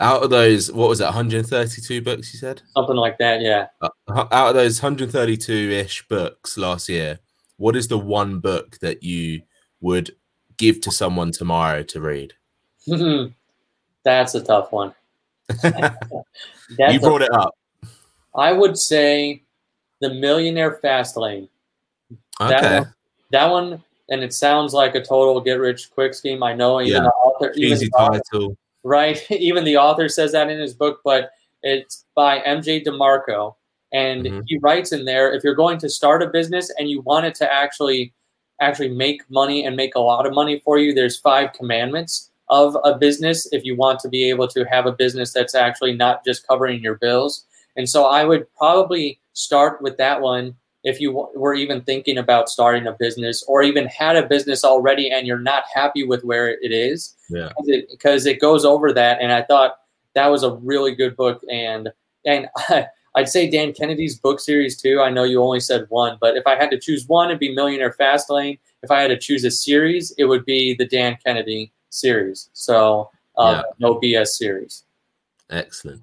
Out 0.00 0.22
of 0.22 0.30
those, 0.30 0.70
what 0.70 0.88
was 0.88 1.00
it, 1.00 1.04
132 1.06 2.00
books 2.02 2.32
you 2.32 2.38
said? 2.38 2.62
Something 2.74 2.96
like 2.96 3.18
that. 3.18 3.40
Yeah. 3.40 3.66
Uh, 3.82 3.88
out 4.30 4.50
of 4.50 4.54
those 4.54 4.80
132 4.80 5.52
ish 5.52 6.06
books 6.06 6.56
last 6.56 6.88
year, 6.88 7.18
what 7.56 7.74
is 7.74 7.88
the 7.88 7.98
one 7.98 8.38
book 8.38 8.78
that 8.80 9.02
you 9.02 9.42
would 9.80 10.12
give 10.56 10.80
to 10.82 10.92
someone 10.92 11.32
tomorrow 11.32 11.82
to 11.82 12.00
read? 12.00 12.32
That's 14.04 14.34
a 14.36 14.42
tough 14.42 14.70
one. 14.72 14.94
You 16.78 16.86
a- 16.86 17.00
brought 17.00 17.22
it 17.22 17.32
up. 17.32 17.54
I 18.36 18.52
would 18.52 18.76
say 18.78 19.42
the 20.00 20.12
Millionaire 20.14 20.78
Fast 20.82 21.16
Lane. 21.16 21.48
That 22.38 22.62
Okay. 22.62 22.78
one, 22.80 22.94
that 23.32 23.46
one, 23.50 23.84
and 24.10 24.22
it 24.22 24.32
sounds 24.32 24.72
like 24.72 24.94
a 24.94 25.02
total 25.02 25.40
get 25.40 25.60
rich 25.60 25.90
quick 25.90 26.14
scheme. 26.14 26.42
I 26.42 26.54
know 26.54 26.80
even 26.80 26.92
Yeah. 26.92 27.00
the 27.02 27.10
author, 27.12 27.52
even 27.56 27.78
the 27.78 27.90
author- 27.96 28.20
right? 28.84 29.30
Even 29.30 29.64
the 29.64 29.76
author 29.76 30.08
says 30.08 30.32
that 30.32 30.48
in 30.50 30.58
his 30.58 30.74
book, 30.74 31.00
but 31.04 31.30
it's 31.62 32.04
by 32.14 32.40
MJ 32.40 32.80
DeMarco. 32.84 33.54
And 33.92 34.24
Mhm. 34.26 34.42
he 34.46 34.58
writes 34.58 34.92
in 34.92 35.04
there 35.04 35.32
if 35.32 35.42
you're 35.42 35.54
going 35.54 35.78
to 35.78 35.88
start 35.88 36.22
a 36.22 36.26
business 36.28 36.70
and 36.78 36.88
you 36.90 37.00
want 37.02 37.26
it 37.26 37.34
to 37.36 37.52
actually 37.52 38.12
actually 38.60 38.88
make 38.88 39.22
money 39.30 39.64
and 39.64 39.76
make 39.76 39.94
a 39.94 40.00
lot 40.00 40.26
of 40.26 40.32
money 40.34 40.60
for 40.64 40.78
you, 40.78 40.92
there's 40.92 41.18
five 41.18 41.52
commandments 41.52 42.30
of 42.48 42.76
a 42.84 42.94
business 42.96 43.46
if 43.52 43.64
you 43.64 43.76
want 43.76 44.00
to 44.00 44.08
be 44.08 44.28
able 44.28 44.48
to 44.48 44.64
have 44.64 44.84
a 44.86 44.92
business 44.92 45.32
that's 45.32 45.54
actually 45.54 45.92
not 45.94 46.24
just 46.24 46.46
covering 46.48 46.82
your 46.82 46.96
bills. 46.96 47.44
And 47.76 47.88
so 47.88 48.06
I 48.06 48.24
would 48.24 48.52
probably 48.54 49.20
start 49.34 49.80
with 49.80 49.96
that 49.98 50.20
one 50.20 50.56
if 50.84 51.00
you 51.00 51.08
w- 51.12 51.28
were 51.34 51.54
even 51.54 51.82
thinking 51.82 52.18
about 52.18 52.48
starting 52.48 52.86
a 52.86 52.92
business 52.92 53.42
or 53.48 53.62
even 53.62 53.86
had 53.86 54.16
a 54.16 54.26
business 54.26 54.64
already 54.64 55.10
and 55.10 55.26
you're 55.26 55.38
not 55.38 55.64
happy 55.72 56.04
with 56.04 56.22
where 56.24 56.48
it 56.50 56.72
is 56.72 57.14
Yeah. 57.28 57.50
because 57.90 58.26
it, 58.26 58.36
it 58.36 58.40
goes 58.40 58.64
over 58.64 58.92
that 58.92 59.20
and 59.20 59.32
i 59.32 59.42
thought 59.42 59.78
that 60.14 60.28
was 60.28 60.42
a 60.44 60.52
really 60.54 60.94
good 60.94 61.16
book 61.16 61.40
and 61.50 61.90
and 62.24 62.48
i'd 63.16 63.28
say 63.28 63.50
dan 63.50 63.72
kennedy's 63.72 64.18
book 64.18 64.38
series 64.40 64.80
too 64.80 65.00
i 65.00 65.10
know 65.10 65.24
you 65.24 65.42
only 65.42 65.60
said 65.60 65.84
one 65.88 66.16
but 66.20 66.36
if 66.36 66.46
i 66.46 66.54
had 66.54 66.70
to 66.70 66.78
choose 66.78 67.06
one 67.08 67.28
it'd 67.28 67.40
be 67.40 67.52
millionaire 67.54 67.94
fastlane 67.98 68.58
if 68.82 68.90
i 68.90 69.00
had 69.00 69.08
to 69.08 69.18
choose 69.18 69.44
a 69.44 69.50
series 69.50 70.12
it 70.16 70.24
would 70.26 70.44
be 70.44 70.74
the 70.78 70.86
dan 70.86 71.16
kennedy 71.24 71.72
series 71.90 72.50
so 72.52 73.10
um, 73.36 73.56
Yeah. 73.56 73.62
no 73.80 74.00
bs 74.00 74.28
series 74.28 74.84
Excellent. 75.50 76.02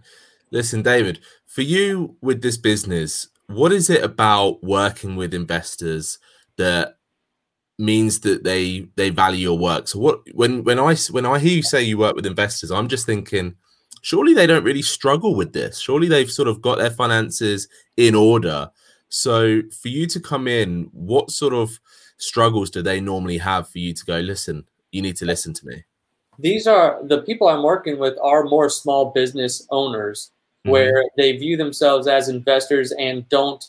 Listen, 0.52 0.82
David, 0.82 1.20
for 1.46 1.62
you 1.62 2.16
with 2.22 2.42
this 2.42 2.58
business, 2.58 3.28
what 3.48 3.72
is 3.72 3.90
it 3.90 4.04
about 4.04 4.64
working 4.64 5.16
with 5.16 5.34
investors 5.34 6.20
that 6.58 6.98
means 7.78 8.22
that 8.22 8.44
they 8.44 8.88
they 8.96 9.10
value 9.10 9.40
your 9.40 9.58
work? 9.58 9.88
So 9.88 10.00
what 10.00 10.22
when 10.34 10.64
when 10.64 10.80
I 10.80 10.96
when 11.12 11.26
I 11.26 11.40
hear 11.40 11.58
you 11.58 11.64
say 11.64 11.84
you 11.84 11.98
work 11.98 12.16
with 12.16 12.26
investors, 12.26 12.72
I'm 12.72 12.88
just 12.88 13.06
thinking 13.06 13.56
surely 14.02 14.34
they 14.34 14.48
don't 14.48 14.64
really 14.64 14.82
struggle 14.82 15.36
with 15.36 15.54
this. 15.54 15.80
Surely 15.80 16.08
they've 16.08 16.32
sort 16.32 16.48
of 16.48 16.62
got 16.62 16.78
their 16.78 16.92
finances 16.92 17.68
in 17.98 18.16
order. 18.16 18.70
So 19.10 19.62
for 19.82 19.88
you 19.88 20.08
to 20.08 20.20
come 20.20 20.48
in, 20.48 20.90
what 20.92 21.32
sort 21.32 21.54
of 21.54 21.80
struggles 22.18 22.70
do 22.70 22.82
they 22.82 23.00
normally 23.00 23.38
have 23.38 23.70
for 23.70 23.80
you 23.80 23.94
to 23.94 24.06
go, 24.06 24.20
listen, 24.20 24.66
you 24.92 25.02
need 25.02 25.16
to 25.18 25.26
listen 25.26 25.54
to 25.54 25.66
me? 25.66 25.84
these 26.40 26.68
are 26.68 27.00
the 27.08 27.22
people 27.22 27.48
i'm 27.48 27.64
working 27.64 27.98
with 27.98 28.18
are 28.22 28.44
more 28.44 28.70
small 28.70 29.12
business 29.12 29.66
owners 29.72 30.32
Mhm. 30.66 30.70
where 30.72 31.04
they 31.18 31.34
view 31.38 31.58
themselves 31.58 32.08
as 32.08 32.30
investors 32.30 32.92
and 32.94 33.28
don't 33.30 33.64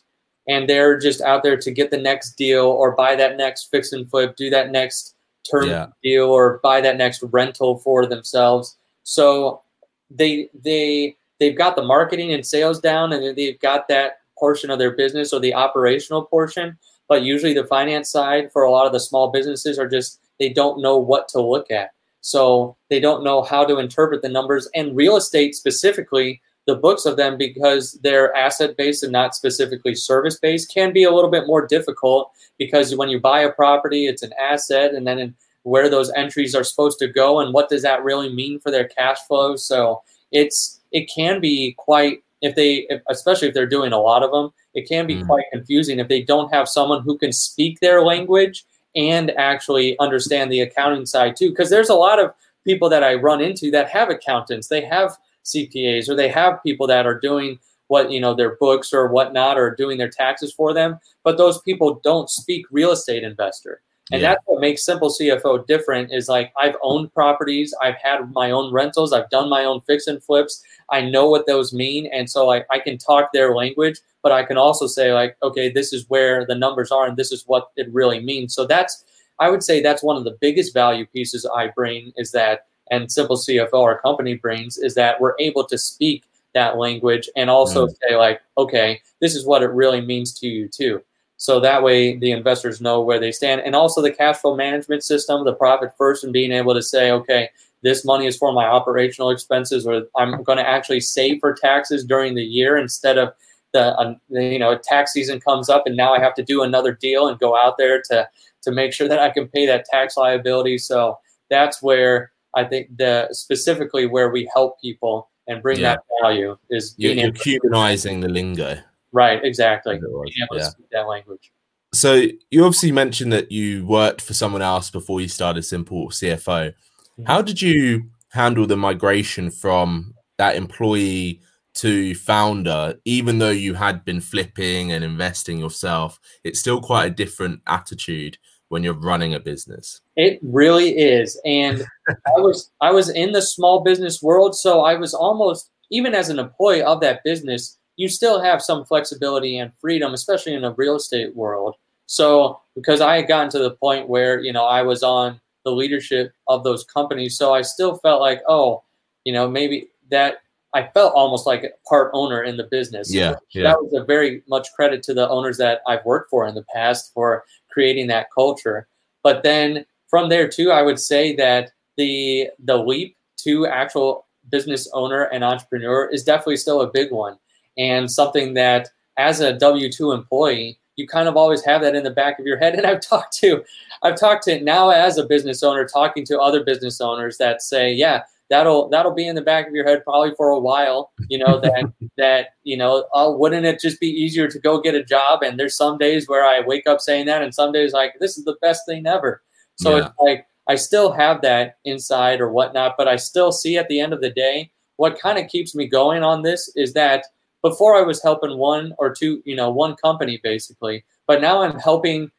and 0.49 0.69
they're 0.69 0.97
just 0.97 1.21
out 1.23 1.43
there 1.43 1.57
to 1.57 1.71
get 1.73 1.91
the 1.91 1.99
next 1.99 2.35
deal 2.37 2.67
or 2.67 2.93
buy 2.93 3.17
that 3.17 3.37
next 3.37 3.65
fix 3.71 3.93
and 3.93 4.09
flip 4.11 4.37
do 4.37 4.49
that 4.50 4.71
next 4.71 5.15
term 5.50 5.69
Yeah. 5.69 5.87
deal 6.03 6.26
or 6.31 6.59
buy 6.62 6.81
that 6.81 6.97
next 6.97 7.23
rental 7.23 7.79
for 7.79 8.07
themselves 8.07 8.76
so 9.03 9.62
they 10.11 10.49
they 10.65 11.17
they've 11.38 11.57
got 11.57 11.76
the 11.76 11.83
marketing 11.83 12.33
and 12.33 12.45
sales 12.47 12.81
down 12.81 13.12
and 13.12 13.37
they've 13.37 13.59
got 13.61 13.88
that 13.88 14.19
portion 14.38 14.71
of 14.71 14.79
their 14.79 14.93
business 14.93 15.33
or 15.33 15.41
the 15.41 15.55
operational 15.55 16.23
portion 16.25 16.76
but 17.09 17.23
usually 17.23 17.55
the 17.55 17.65
finance 17.67 18.11
side 18.11 18.50
for 18.53 18.62
a 18.65 18.71
lot 18.71 18.87
of 18.87 18.93
the 18.93 19.00
small 19.00 19.31
businesses 19.31 19.79
are 19.79 19.88
just 19.88 20.21
they 20.38 20.49
don't 20.49 20.81
know 20.81 20.97
what 20.99 21.29
to 21.29 21.41
look 21.41 21.71
at 21.71 21.91
So 22.21 22.76
they 22.91 22.99
don't 23.00 23.23
know 23.23 23.43
how 23.43 23.65
to 23.65 23.79
interpret 23.79 24.23
the 24.23 24.29
numbers 24.29 24.69
and 24.75 24.97
real 24.97 25.17
estate 25.17 25.55
specifically. 25.55 26.41
The 26.66 26.75
books 26.75 27.06
of 27.06 27.16
them, 27.16 27.37
because 27.38 27.99
they're 28.02 28.35
asset 28.35 28.76
based 28.76 29.02
and 29.02 29.12
not 29.12 29.35
specifically 29.35 29.94
service 29.94 30.38
based, 30.38 30.73
can 30.73 30.92
be 30.92 31.04
a 31.04 31.12
little 31.12 31.30
bit 31.30 31.46
more 31.46 31.66
difficult 31.66 32.32
because 32.58 32.96
when 32.96 33.08
you 33.08 33.20
buy 33.20 33.40
a 33.40 33.52
property, 33.52 34.06
it's 34.06 34.23
an 34.23 34.32
asset, 34.40 34.94
and 34.94 35.06
then 35.06 35.35
where 35.62 35.88
those 35.88 36.12
entries 36.12 36.54
are 36.54 36.62
supposed 36.62 36.99
to 37.00 37.08
go 37.08 37.40
and 37.40 37.52
what 37.52 37.68
does 37.68 37.82
that 37.82 38.04
really 38.04 38.32
mean 38.32 38.61
for 38.61 38.70
their 38.70 38.87
cash 38.87 39.18
flow. 39.26 39.56
So 39.56 40.02
it's 40.30 40.80
it 40.92 41.11
can 41.12 41.40
be 41.40 41.75
quite 41.76 42.23
if 42.40 42.54
they 42.54 42.87
if, 42.88 43.02
especially 43.08 43.49
if 43.49 43.54
they're 43.54 43.66
doing 43.66 43.92
a 43.92 43.99
lot 43.99 44.23
of 44.23 44.30
them, 44.30 44.50
it 44.75 44.88
can 44.88 45.06
be 45.06 45.16
mm. 45.16 45.26
quite 45.26 45.44
confusing 45.52 45.99
if 45.99 46.08
they 46.08 46.23
don't 46.23 46.52
have 46.52 46.68
someone 46.68 47.02
who 47.02 47.18
can 47.18 47.32
speak 47.32 47.80
their 47.80 48.02
language 48.02 48.64
and 48.94 49.30
actually 49.32 49.99
understand 49.99 50.52
the 50.52 50.61
accounting 50.61 51.04
side 51.04 51.37
too 51.37 51.50
because 51.50 51.68
there's 51.68 51.90
a 51.90 51.94
lot 51.94 52.18
of 52.18 52.32
people 52.64 52.88
that 52.88 53.04
I 53.04 53.14
run 53.14 53.40
into 53.40 53.70
that 53.70 53.88
have 53.88 54.11
accountants, 54.11 54.68
they 54.68 54.85
have 54.85 55.16
CPAs 55.47 56.09
or 56.09 56.15
they 56.15 56.29
have 56.29 56.62
people 56.62 56.87
that 56.88 57.07
are 57.07 57.19
doing 57.19 57.59
what 57.88 58.11
you 58.11 58.21
know 58.21 58.35
their 58.35 58.57
books 58.57 58.93
or 58.93 59.09
whatnot 59.09 59.59
or 59.59 59.75
doing 59.75 59.99
their 59.99 60.11
taxes 60.11 60.53
for 60.53 60.75
them 60.75 60.99
but 61.23 61.38
those 61.38 61.61
people 61.62 62.00
don't 62.03 62.31
speak 62.31 62.67
real 62.71 62.91
estate 62.91 63.23
investor 63.23 63.81
and 64.12 64.21
yeah. 64.21 64.31
that's 64.31 64.43
what 64.47 64.61
makes 64.61 64.85
simple 64.85 65.09
cfo 65.09 65.65
different 65.67 66.12
is 66.12 66.29
like 66.29 66.53
i've 66.59 66.76
owned 66.83 67.12
properties 67.12 67.75
i've 67.83 67.97
had 68.03 68.21
my 68.33 68.50
own 68.50 68.73
rentals 68.73 69.12
i've 69.12 69.31
done 69.31 69.49
my 69.49 69.65
own 69.65 69.81
fix 69.87 70.07
and 70.07 70.23
flips 70.23 70.62
i 70.91 71.00
know 71.00 71.29
what 71.29 71.47
those 71.47 71.73
mean 71.73 72.09
and 72.12 72.29
so 72.29 72.50
I, 72.50 72.65
I 72.71 72.79
can 72.79 72.99
talk 72.99 73.31
their 73.33 73.55
language 73.55 74.00
but 74.23 74.33
i 74.33 74.45
can 74.45 74.57
also 74.57 74.87
say 74.87 75.12
like 75.12 75.37
okay 75.43 75.71
this 75.71 75.93
is 75.93 76.07
where 76.09 76.45
the 76.47 76.55
numbers 76.55 76.91
are 76.91 77.07
and 77.07 77.17
this 77.17 77.33
is 77.33 77.45
what 77.47 77.69
it 77.76 77.93
really 77.93 78.21
means 78.21 78.55
so 78.55 78.67
that's 78.67 79.05
i 79.38 79.49
would 79.49 79.62
say 79.62 79.81
that's 79.81 80.03
one 80.03 80.17
of 80.17 80.25
the 80.25 80.37
biggest 80.41 80.75
value 80.75 81.07
pieces 81.07 81.49
i 81.55 81.69
bring 81.69 82.12
is 82.17 82.33
that 82.33 82.67
and 82.90 83.11
simple 83.11 83.37
cfo 83.37 83.83
our 83.83 83.99
company 84.00 84.35
brings 84.35 84.78
is 84.78 84.95
that 84.95 85.21
we're 85.21 85.35
able 85.38 85.64
to 85.64 85.78
speak 85.78 86.25
that 86.55 86.78
language 86.78 87.28
and 87.37 87.50
also 87.50 87.87
mm. 87.87 87.95
say 88.00 88.16
like 88.16 88.40
okay 88.57 89.00
this 89.21 89.35
is 89.35 89.47
what 89.47 89.62
it 89.62 89.71
really 89.71 90.00
means 90.00 90.33
to 90.33 90.47
you 90.49 90.69
too. 90.69 91.02
So 91.38 91.61
that 91.61 91.83
way 91.83 92.16
the 92.16 92.33
investors 92.33 92.81
know 92.81 93.02
where 93.02 93.21
they 93.21 93.31
stand. 93.31 93.61
And 93.61 93.76
also 93.76 94.00
the 94.00 94.11
cash 94.11 94.38
flow 94.38 94.57
management 94.57 95.05
system 95.05 95.45
the 95.45 95.55
profit 95.55 95.90
first 95.99 96.25
and 96.25 96.33
being 96.33 96.52
able 96.52 96.75
to 96.75 96.83
say 96.83 97.11
okay 97.12 97.50
this 97.83 98.05
money 98.05 98.26
is 98.26 98.37
for 98.37 98.52
my 98.52 98.64
operational 98.64 99.31
expenses 99.31 99.87
or 99.87 100.07
i'm 100.16 100.43
going 100.43 100.59
to 100.59 100.66
actually 100.66 101.00
save 101.00 101.38
for 101.40 101.52
taxes 101.52 102.05
during 102.05 102.35
the 102.35 102.43
year 102.43 102.76
instead 102.78 103.19
of 103.19 103.35
the 103.75 103.95
uh, 103.99 104.14
you 104.31 104.59
know 104.59 104.78
tax 104.78 105.12
season 105.12 105.38
comes 105.38 105.69
up 105.69 105.87
and 105.87 105.95
now 105.95 106.14
i 106.14 106.19
have 106.19 106.35
to 106.35 106.43
do 106.43 106.62
another 106.62 106.93
deal 106.93 107.28
and 107.28 107.38
go 107.38 107.55
out 107.55 107.76
there 107.76 108.00
to 108.00 108.26
to 108.62 108.73
make 108.73 108.95
sure 108.95 109.07
that 109.07 109.19
i 109.19 109.28
can 109.28 109.47
pay 109.47 109.66
that 109.66 109.85
tax 109.85 110.16
liability. 110.16 110.78
So 110.78 111.19
that's 111.50 111.83
where 111.83 112.33
i 112.56 112.64
think 112.64 112.88
the 112.96 113.28
specifically 113.30 114.06
where 114.06 114.30
we 114.30 114.50
help 114.54 114.80
people 114.80 115.30
and 115.46 115.62
bring 115.62 115.80
yeah. 115.80 115.94
that 115.94 116.02
value 116.22 116.56
is 116.70 116.94
you're, 116.96 117.12
you're 117.12 117.32
humanizing 117.32 118.20
the 118.20 118.28
lingo. 118.28 118.78
Right, 119.12 119.42
exactly. 119.44 119.96
Able 119.96 120.25
yeah. 120.26 120.46
to 120.52 120.64
speak 120.64 120.86
that 120.90 121.06
language. 121.06 121.52
So 121.94 122.26
you 122.50 122.64
obviously 122.64 122.92
mentioned 122.92 123.32
that 123.32 123.50
you 123.52 123.86
worked 123.86 124.20
for 124.20 124.34
someone 124.34 124.62
else 124.62 124.90
before 124.90 125.20
you 125.20 125.28
started 125.28 125.62
Simple 125.62 126.08
CFO. 126.08 126.72
Mm-hmm. 126.72 127.25
How 127.25 127.40
did 127.40 127.62
you 127.62 128.10
handle 128.30 128.66
the 128.66 128.76
migration 128.76 129.50
from 129.50 130.14
that 130.36 130.56
employee 130.56 131.40
to 131.75 132.14
founder, 132.14 132.94
even 133.04 133.38
though 133.38 133.50
you 133.50 133.75
had 133.75 134.04
been 134.04 134.20
flipping 134.20 134.92
and 134.92 135.04
investing 135.04 135.58
yourself? 135.58 136.18
It's 136.44 136.58
still 136.58 136.80
quite 136.80 137.06
a 137.06 137.14
different 137.14 137.62
attitude 137.66 138.36
when 138.68 138.82
you're 138.82 138.94
running 138.94 139.35
a 139.35 139.40
business. 139.40 140.00
It 140.16 140.40
really 140.42 140.96
is. 140.96 141.40
And 141.44 141.85
I 142.08 142.40
was 142.40 142.70
I 142.80 142.90
was 142.90 143.08
in 143.11 143.32
the 143.32 143.42
small 143.42 143.80
business 143.80 144.23
world, 144.23 144.56
so 144.56 144.82
I 144.82 144.94
was 144.94 145.14
almost 145.14 145.70
even 145.90 146.14
as 146.14 146.28
an 146.28 146.38
employee 146.38 146.82
of 146.82 147.00
that 147.00 147.23
business, 147.25 147.78
you 147.96 148.08
still 148.08 148.42
have 148.42 148.61
some 148.61 148.85
flexibility 148.85 149.58
and 149.58 149.73
freedom, 149.80 150.12
especially 150.12 150.54
in 150.54 150.64
a 150.64 150.73
real 150.73 150.96
estate 150.96 151.35
world. 151.35 151.76
So 152.06 152.61
because 152.75 153.00
I 153.00 153.16
had 153.16 153.28
gotten 153.28 153.50
to 153.50 153.58
the 153.58 153.70
point 153.70 154.08
where, 154.08 154.40
you 154.40 154.52
know, 154.52 154.64
I 154.64 154.82
was 154.82 155.02
on 155.02 155.40
the 155.64 155.73
leadership 155.73 156.32
of 156.49 156.64
those 156.64 156.85
companies, 156.85 157.37
so 157.37 157.54
I 157.54 157.62
still 157.62 157.96
felt 157.99 158.20
like, 158.20 158.42
oh, 158.49 158.82
you 159.25 159.32
know, 159.32 159.49
maybe 159.49 159.88
that 160.11 160.42
I 160.75 160.88
felt 160.92 161.14
almost 161.14 161.46
like 161.46 161.64
a 161.64 161.70
part 161.88 162.11
owner 162.12 162.42
in 162.42 162.56
the 162.56 162.64
business. 162.64 163.12
Yeah, 163.12 163.37
yeah. 163.50 163.62
That 163.62 163.82
was 163.82 163.92
a 163.94 164.04
very 164.04 164.42
much 164.46 164.68
credit 164.75 165.02
to 165.04 165.14
the 165.14 165.28
owners 165.28 165.56
that 165.56 165.80
I've 165.87 166.04
worked 166.04 166.30
for 166.30 166.46
in 166.46 166.54
the 166.54 166.64
past 166.75 167.12
for 167.14 167.44
creating 167.76 168.06
that 168.06 168.28
culture. 168.35 168.88
But 169.23 169.42
then 169.42 169.85
from 170.09 170.30
there 170.30 170.49
too, 170.49 170.71
I 170.71 170.80
would 170.80 170.99
say 170.99 171.37
that 171.37 171.73
the 171.99 172.49
the 172.64 172.78
leap 172.78 173.18
to 173.45 173.66
actual 173.66 174.26
business 174.50 174.88
owner 174.95 175.25
and 175.25 175.45
entrepreneur 175.45 176.06
is 176.06 176.25
definitely 176.25 176.56
still 176.56 176.80
a 176.80 176.90
big 176.90 177.12
one 177.12 177.37
and 177.76 178.11
something 178.11 178.54
that 178.54 178.88
as 179.18 179.40
a 179.40 179.52
W2 179.54 180.14
employee, 180.14 180.78
you 180.97 181.06
kind 181.06 181.28
of 181.28 181.37
always 181.37 181.62
have 181.64 181.83
that 181.83 181.95
in 181.95 182.02
the 182.02 182.11
back 182.11 182.38
of 182.38 182.47
your 182.47 182.56
head. 182.56 182.75
And 182.78 182.87
I've 182.87 183.00
talked 183.00 183.37
to, 183.40 183.62
I've 184.02 184.18
talked 184.18 184.45
to 184.45 184.59
now 184.62 184.88
as 184.88 185.18
a 185.18 185.26
business 185.26 185.62
owner, 185.62 185.85
talking 185.85 186.25
to 186.26 186.40
other 186.40 186.64
business 186.64 187.00
owners 187.02 187.37
that 187.37 187.61
say, 187.61 187.92
yeah, 187.92 188.23
that'll 188.49 188.88
that'll 188.88 189.15
be 189.15 189.26
in 189.26 189.35
the 189.35 189.43
back 189.43 189.67
of 189.67 189.75
your 189.75 189.87
head 189.87 190.03
probably 190.05 190.33
for 190.37 190.50
a 190.50 190.59
while 190.59 191.12
you 191.29 191.38
know 191.38 191.61
that 191.61 191.93
that 192.17 192.49
you 192.65 192.76
know 192.76 193.07
oh, 193.15 193.37
wouldn't 193.37 193.67
it 193.67 193.81
just 193.81 194.00
be 194.00 194.09
easier 194.09 194.49
to 194.49 194.59
go 194.59 194.81
get 194.81 194.95
a 194.95 195.05
job 195.05 195.43
and 195.43 195.59
there's 195.59 195.76
some 195.76 195.99
days 195.99 196.29
where 196.29 196.45
i 196.45 196.61
wake 196.67 196.87
up 196.87 197.00
saying 197.00 197.26
that 197.26 197.43
and 197.43 197.55
some 197.55 197.73
days 197.73 197.93
like 197.93 198.15
this 198.21 198.38
is 198.38 198.45
the 198.45 198.57
best 198.61 198.83
thing 198.87 199.07
ever 199.07 199.43
so 199.76 199.97
yeah. 199.97 200.07
it's 200.07 200.15
like 200.19 200.47
i 200.69 200.75
still 200.75 201.12
have 201.12 201.41
that 201.43 201.79
inside 201.85 202.41
or 202.41 202.50
whatnot 202.50 202.95
but 202.97 203.09
i 203.09 203.17
still 203.17 203.53
see 203.53 203.76
at 203.76 203.88
the 203.88 204.00
end 204.00 204.12
of 204.12 204.21
the 204.21 204.31
day 204.31 204.71
what 204.97 205.19
kind 205.19 205.38
of 205.38 205.49
keeps 205.49 205.75
me 205.75 205.87
going 205.87 206.23
on 206.23 206.43
this 206.43 206.71
is 206.76 206.93
that 206.93 207.25
before 207.62 207.97
i 207.97 208.03
was 208.03 208.23
helping 208.23 208.57
one 208.59 208.95
or 208.99 209.12
two 209.12 209.43
you 209.45 209.57
know 209.57 209.71
one 209.71 209.97
company 209.97 210.41
basically 210.43 211.05
but 211.26 211.41
now 211.41 211.62
i'm 211.62 211.79
helping 211.79 212.31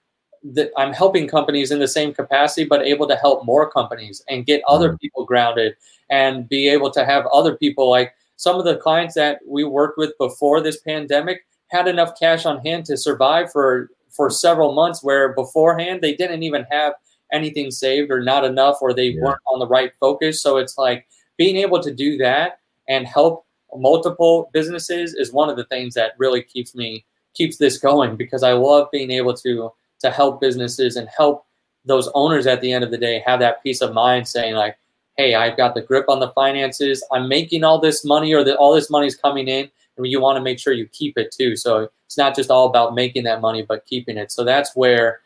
that 0.43 0.71
I'm 0.77 0.93
helping 0.93 1.27
companies 1.27 1.71
in 1.71 1.79
the 1.79 1.87
same 1.87 2.13
capacity, 2.13 2.65
but 2.65 2.85
able 2.85 3.07
to 3.07 3.15
help 3.15 3.45
more 3.45 3.69
companies 3.69 4.23
and 4.29 4.45
get 4.45 4.61
other 4.67 4.89
mm-hmm. 4.89 4.97
people 4.97 5.25
grounded 5.25 5.75
and 6.09 6.47
be 6.47 6.69
able 6.69 6.91
to 6.91 7.05
have 7.05 7.25
other 7.27 7.55
people 7.55 7.89
like 7.89 8.13
some 8.37 8.57
of 8.57 8.65
the 8.65 8.77
clients 8.77 9.15
that 9.15 9.39
we 9.47 9.63
worked 9.63 9.97
with 9.97 10.17
before 10.17 10.61
this 10.61 10.79
pandemic 10.81 11.45
had 11.69 11.87
enough 11.87 12.17
cash 12.17 12.45
on 12.45 12.63
hand 12.65 12.85
to 12.85 12.97
survive 12.97 13.51
for 13.51 13.89
for 14.09 14.29
several 14.29 14.73
months 14.73 15.03
where 15.03 15.33
beforehand 15.33 16.01
they 16.01 16.15
didn't 16.15 16.43
even 16.43 16.65
have 16.71 16.93
anything 17.33 17.69
saved 17.69 18.09
or 18.09 18.23
not 18.23 18.45
enough 18.45 18.77
or 18.81 18.93
they 18.93 19.09
yeah. 19.09 19.21
weren't 19.21 19.41
on 19.47 19.59
the 19.59 19.67
right 19.67 19.91
focus 19.99 20.41
so 20.41 20.55
it's 20.55 20.77
like 20.77 21.05
being 21.35 21.57
able 21.57 21.81
to 21.81 21.93
do 21.93 22.17
that 22.17 22.59
and 22.87 23.05
help 23.05 23.45
multiple 23.75 24.49
businesses 24.53 25.13
is 25.13 25.33
one 25.33 25.49
of 25.49 25.57
the 25.57 25.65
things 25.65 25.93
that 25.93 26.13
really 26.17 26.41
keeps 26.41 26.73
me 26.73 27.03
keeps 27.33 27.57
this 27.57 27.77
going 27.77 28.15
because 28.15 28.43
I 28.43 28.53
love 28.53 28.87
being 28.91 29.11
able 29.11 29.33
to 29.35 29.71
to 29.99 30.11
help 30.11 30.39
businesses 30.39 30.95
and 30.95 31.07
help 31.15 31.45
those 31.85 32.09
owners 32.13 32.47
at 32.47 32.61
the 32.61 32.71
end 32.71 32.83
of 32.83 32.91
the 32.91 32.97
day 32.97 33.23
have 33.25 33.39
that 33.39 33.63
peace 33.63 33.81
of 33.81 33.93
mind 33.93 34.27
saying 34.27 34.55
like 34.55 34.77
hey 35.15 35.35
i've 35.35 35.57
got 35.57 35.73
the 35.73 35.81
grip 35.81 36.09
on 36.09 36.19
the 36.19 36.29
finances. 36.29 37.03
I'm 37.11 37.27
making 37.27 37.63
all 37.63 37.79
this 37.79 38.05
money 38.05 38.33
or 38.33 38.43
that 38.43 38.57
all 38.57 38.73
this 38.73 38.89
money 38.89 39.07
is 39.07 39.15
coming 39.15 39.47
in 39.47 39.69
and 39.97 40.07
you 40.07 40.21
want 40.21 40.37
to 40.37 40.43
make 40.43 40.59
sure 40.59 40.73
you 40.73 40.87
keep 40.87 41.17
it 41.17 41.31
too. 41.31 41.55
So 41.55 41.89
it's 42.05 42.17
not 42.17 42.35
just 42.35 42.51
all 42.51 42.67
about 42.67 42.93
making 42.93 43.23
that 43.23 43.41
money 43.41 43.63
but 43.63 43.85
keeping 43.85 44.17
it. 44.17 44.31
So 44.31 44.43
that's 44.43 44.75
where 44.75 45.21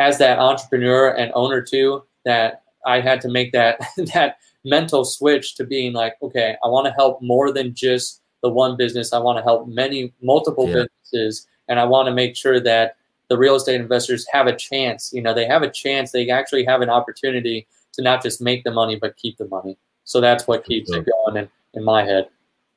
as 0.00 0.18
that 0.18 0.38
entrepreneur 0.38 1.10
and 1.10 1.30
owner 1.34 1.62
too 1.62 2.02
that 2.24 2.62
i 2.86 3.00
had 3.00 3.20
to 3.20 3.28
make 3.28 3.52
that 3.52 3.78
that 4.14 4.38
mental 4.64 5.04
switch 5.04 5.54
to 5.54 5.64
being 5.64 5.92
like 5.92 6.14
okay 6.22 6.56
i 6.64 6.68
want 6.68 6.86
to 6.86 6.92
help 6.92 7.20
more 7.22 7.52
than 7.52 7.74
just 7.74 8.20
the 8.42 8.50
one 8.50 8.76
business. 8.76 9.14
I 9.14 9.18
want 9.20 9.38
to 9.38 9.42
help 9.42 9.66
many 9.68 10.12
multiple 10.20 10.68
yeah. 10.68 10.84
businesses 10.84 11.46
and 11.68 11.80
i 11.80 11.84
want 11.84 12.06
to 12.06 12.14
make 12.14 12.36
sure 12.36 12.60
that 12.60 12.96
the 13.28 13.38
real 13.38 13.54
estate 13.54 13.80
investors 13.80 14.26
have 14.30 14.46
a 14.46 14.56
chance. 14.56 15.10
You 15.12 15.22
know, 15.22 15.34
they 15.34 15.46
have 15.46 15.62
a 15.62 15.70
chance. 15.70 16.12
They 16.12 16.28
actually 16.30 16.64
have 16.64 16.82
an 16.82 16.90
opportunity 16.90 17.66
to 17.94 18.02
not 18.02 18.22
just 18.22 18.40
make 18.40 18.64
the 18.64 18.70
money 18.70 18.96
but 18.96 19.16
keep 19.16 19.38
the 19.38 19.48
money. 19.48 19.78
So 20.04 20.20
that's 20.20 20.46
what 20.46 20.64
keeps 20.64 20.90
it 20.90 21.06
going 21.06 21.36
in, 21.44 21.48
in 21.74 21.84
my 21.84 22.04
head. 22.04 22.28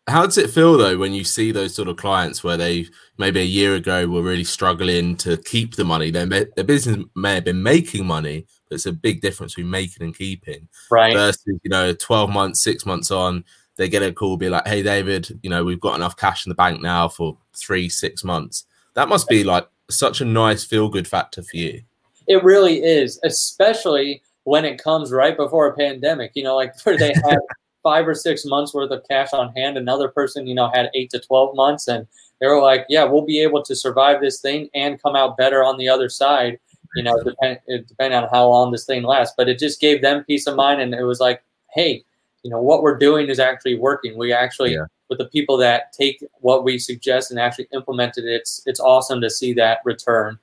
How 0.08 0.25
does 0.25 0.38
it 0.38 0.50
feel 0.50 0.77
though 0.77 0.98
when 0.98 1.12
you 1.12 1.25
see 1.25 1.51
those 1.51 1.75
sort 1.75 1.89
of 1.89 1.98
clients 1.98 2.42
where 2.42 2.56
they 2.56 2.88
maybe 3.18 3.42
a 3.42 3.44
year 3.44 3.75
ago 3.75 4.08
were 4.08 4.22
really 4.22 4.46
struggling 4.46 5.18
to 5.18 5.36
keep 5.36 5.75
the 5.75 5.84
money? 5.84 6.12
Their 6.12 6.25
their 6.25 6.63
business 6.63 7.06
may 7.13 7.36
have 7.36 7.44
been 7.44 7.62
making 7.62 8.06
money, 8.06 8.48
but 8.70 8.75
it's 8.75 8.86
a 8.86 8.94
big 8.94 9.20
difference 9.20 9.56
between 9.56 9.70
making 9.70 10.04
and 10.04 10.18
keeping. 10.18 10.70
Right. 10.89 11.13
Versus 11.13 11.44
you 11.46 11.70
know, 11.70 11.94
twelve 11.94 12.30
months, 12.30 12.63
six 12.63 12.86
months 12.86 13.12
on, 13.12 13.44
they 13.75 13.89
get 13.89 14.01
a 14.01 14.13
call, 14.13 14.38
be 14.38 14.50
like, 14.50 14.66
"Hey, 14.66 14.82
David, 14.82 15.39
you 15.44 15.50
know, 15.50 15.66
we've 15.66 15.82
got 15.82 15.98
enough 15.98 16.16
cash 16.16 16.46
in 16.46 16.51
the 16.51 16.56
bank 16.56 16.82
now 16.82 17.10
for 17.10 17.38
three, 17.54 17.89
six 17.89 18.24
months." 18.24 18.63
That 18.94 19.10
must 19.10 19.27
be 19.27 19.44
like 19.44 19.68
such 19.89 20.22
a 20.22 20.25
nice 20.25 20.63
feel 20.63 20.89
good 20.89 21.08
factor 21.08 21.41
for 21.44 21.58
you. 21.58 21.82
It 22.27 22.44
really 22.44 22.84
is, 22.84 23.20
especially 23.24 24.22
when 24.44 24.65
it 24.65 24.82
comes 24.82 25.12
right 25.12 25.36
before 25.36 25.67
a 25.67 25.75
pandemic. 25.75 26.32
You 26.36 26.44
know, 26.44 26.56
like 26.56 26.74
where 26.84 26.98
they 26.98 27.13
had 27.13 27.39
five 27.84 28.08
or 28.08 28.15
six 28.15 28.46
months 28.46 28.74
worth 28.74 28.91
of 28.91 29.03
cash 29.10 29.34
on 29.34 29.53
hand, 29.53 29.77
another 29.77 30.10
person, 30.10 30.48
you 30.48 30.56
know, 30.56 30.70
had 30.74 30.89
eight 30.94 31.10
to 31.12 31.20
12 31.20 31.56
months, 31.56 31.88
and 31.88 32.06
they 32.39 32.48
were 32.48 32.62
like, 32.62 32.86
yeah, 32.89 33.03
we'll 33.03 33.25
be 33.25 33.41
able 33.41 33.63
to 33.63 33.75
survive 33.75 34.22
this 34.22 34.41
thing 34.41 34.70
and 34.75 35.01
come 35.01 35.15
out 35.15 35.38
better 35.38 35.63
on 35.63 35.77
the 35.77 35.89
other 35.89 36.10
side. 36.10 36.60
you 36.96 37.03
know, 37.03 37.22
depend 37.24 37.60
depending 37.88 38.17
on 38.17 38.29
how 38.32 38.48
long 38.48 38.72
this 38.72 38.86
thing 38.86 39.03
lasts. 39.03 39.34
But 39.38 39.50
it 39.50 39.60
just 39.60 39.79
gave 39.79 40.01
them 40.01 40.24
peace 40.25 40.48
of 40.48 40.56
mind, 40.56 40.82
and 40.82 40.94
it 40.94 41.03
was 41.03 41.20
like, 41.20 41.44
hey, 41.74 42.03
you 42.44 42.51
know, 42.51 42.62
what 42.62 42.82
we're 42.82 42.98
doing 42.98 43.27
is 43.27 43.39
actually 43.39 43.77
working. 43.77 44.17
We 44.17 44.34
actually, 44.34 44.74
yeah. 44.74 44.86
With 45.10 45.20
the 45.20 45.26
people 45.26 45.58
that 45.58 45.94
take 45.94 46.24
what 46.40 46.64
we 46.64 46.78
suggest 46.80 47.32
and 47.32 47.40
actually 47.40 47.68
implement 47.74 48.18
it, 48.18 48.26
it's 48.26 48.62
it's 48.66 48.80
awesome 48.80 49.22
to 49.22 49.30
see 49.30 49.54
that 49.54 49.80
return, 49.86 50.38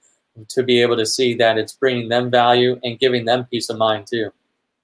to 0.49 0.63
be 0.63 0.81
able 0.81 0.97
to 0.97 1.07
see 1.07 1.35
that 1.35 1.59
it's 1.59 1.73
bringing 1.73 2.09
them 2.09 2.31
value 2.31 2.79
and 2.83 2.99
giving 2.99 3.25
them 3.25 3.47
peace 3.51 3.69
of 3.71 3.79
mind 3.79 4.07
too. 4.07 4.31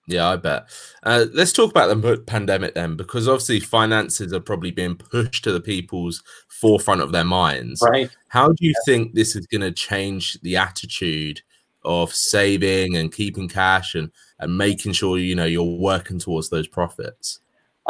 Yeah, 0.07 0.31
I 0.31 0.37
bet. 0.37 0.69
Uh, 1.05 1.27
let's 1.33 1.53
talk 1.53 1.71
about 1.71 1.87
the 1.89 2.19
pandemic 2.27 2.75
then, 2.75 2.97
because 2.97 3.29
obviously 3.29 3.61
finances 3.61 4.33
are 4.33 4.41
probably 4.41 4.73
being 4.73 4.97
pushed 4.97 5.45
to 5.45 5.53
the 5.53 5.61
people's 5.61 6.23
forefront 6.49 7.01
of 7.01 7.13
their 7.13 7.25
minds. 7.25 7.81
Right. 7.81 8.11
How 8.27 8.49
do 8.49 8.57
you 8.61 8.71
yeah. 8.71 8.93
think 8.93 9.15
this 9.15 9.37
is 9.37 9.47
going 9.47 9.61
to 9.61 9.71
change 9.71 10.41
the 10.41 10.57
attitude 10.57 11.43
of 11.85 12.13
saving 12.13 12.97
and 12.97 13.13
keeping 13.13 13.49
cash 13.49 13.95
and, 13.95 14.11
and 14.41 14.59
making 14.59 14.93
sure 14.93 15.17
you 15.17 15.37
know 15.37 15.45
you're 15.45 15.63
working 15.63 16.19
towards 16.19 16.51
those 16.51 16.67
profits? 16.67 17.39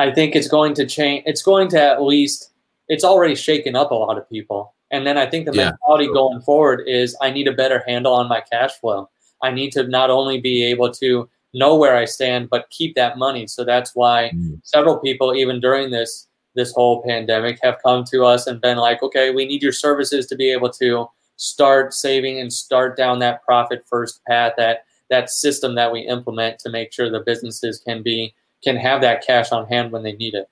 I 0.01 0.13
think 0.13 0.35
it's 0.35 0.49
going 0.49 0.75
to 0.75 0.87
change. 0.87 1.25
It's 1.27 1.43
going 1.43 1.69
to 1.69 1.81
at 1.81 2.03
least. 2.03 2.51
It's 2.89 3.05
already 3.05 3.37
shaken 3.37 3.77
up 3.77 3.91
a 3.91 3.95
lot 3.95 4.19
of 4.19 4.29
people, 4.29 4.75
and 4.91 5.07
then 5.07 5.17
I 5.17 5.27
think 5.27 5.47
the 5.47 5.53
yeah. 5.55 5.71
mentality 5.71 6.13
going 6.13 6.41
forward 6.41 6.83
is 6.89 7.17
I 7.21 7.31
need 7.31 7.47
a 7.47 7.53
better 7.53 7.85
handle 7.87 8.15
on 8.15 8.29
my 8.29 8.41
cash 8.41 8.73
flow. 8.81 9.09
I 9.43 9.51
need 9.51 9.71
to 9.73 9.87
not 9.87 10.11
only 10.11 10.41
be 10.41 10.65
able 10.65 10.91
to 10.95 11.29
know 11.55 11.77
where 11.77 11.97
I 11.97 12.05
stand, 12.05 12.51
but 12.51 12.71
keep 12.71 12.95
that 12.97 13.19
money. 13.19 13.47
So 13.47 13.65
that's 13.65 13.95
why 13.95 14.33
mm. 14.35 14.61
several 14.65 14.99
people, 14.99 15.35
even 15.35 15.61
during 15.61 15.91
this 15.91 16.27
this 16.57 16.73
whole 16.73 17.03
pandemic, 17.03 17.59
have 17.63 17.77
come 17.83 18.05
to 18.05 18.25
us 18.25 18.47
and 18.47 18.61
been 18.61 18.79
like, 18.79 19.03
"Okay, 19.03 19.31
we 19.31 19.45
need 19.45 19.63
your 19.63 19.73
services 19.73 20.27
to 20.27 20.37
be 20.37 20.51
able 20.51 20.71
to 20.71 21.09
start 21.37 21.95
saving 21.95 22.41
and 22.41 22.53
start 22.53 22.97
down 22.97 23.19
that 23.19 23.43
profit 23.45 23.85
first 23.87 24.21
path, 24.27 24.55
that 24.57 24.85
that 25.11 25.31
system 25.31 25.75
that 25.75 25.93
we 25.93 26.01
implement 26.01 26.59
to 26.61 26.71
make 26.71 26.93
sure 26.93 27.11
the 27.11 27.21
businesses 27.21 27.81
can 27.81 28.03
be 28.03 28.33
can 28.63 28.77
have 28.77 29.01
that 29.01 29.25
cash 29.27 29.53
on 29.53 29.67
hand 29.67 29.93
when 29.93 30.03
they 30.03 30.13
need 30.13 30.35
it." 30.35 30.49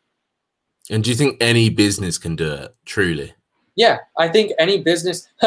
And 0.90 1.04
do 1.04 1.10
you 1.10 1.16
think 1.16 1.36
any 1.40 1.68
business 1.68 2.18
can 2.18 2.36
do 2.36 2.50
it? 2.52 2.74
Truly? 2.84 3.34
Yeah, 3.76 3.98
I 4.16 4.28
think 4.28 4.52
any 4.58 4.82
business. 4.82 5.28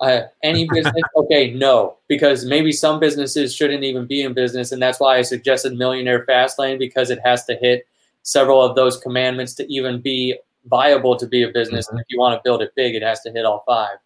uh, 0.00 0.22
any 0.42 0.68
business 0.72 1.02
okay 1.16 1.52
no 1.52 1.96
because 2.08 2.44
maybe 2.44 2.72
some 2.72 3.00
businesses 3.00 3.54
shouldn't 3.54 3.84
even 3.84 4.06
be 4.06 4.22
in 4.22 4.34
business 4.34 4.72
and 4.72 4.82
that's 4.82 5.00
why 5.00 5.16
i 5.16 5.22
suggested 5.22 5.72
millionaire 5.74 6.24
fastlane 6.26 6.78
because 6.78 7.10
it 7.10 7.18
has 7.24 7.44
to 7.44 7.56
hit 7.56 7.86
several 8.22 8.60
of 8.60 8.76
those 8.76 8.98
commandments 8.98 9.54
to 9.54 9.66
even 9.72 10.00
be 10.00 10.36
viable 10.66 11.16
to 11.16 11.26
be 11.26 11.42
a 11.42 11.48
business 11.48 11.86
mm-hmm. 11.86 11.96
and 11.96 12.00
if 12.00 12.06
you 12.10 12.18
want 12.18 12.34
to 12.34 12.40
build 12.44 12.62
it 12.62 12.72
big 12.76 12.94
it 12.94 13.02
has 13.02 13.20
to 13.20 13.30
hit 13.30 13.44
all 13.44 13.62
five 13.66 13.96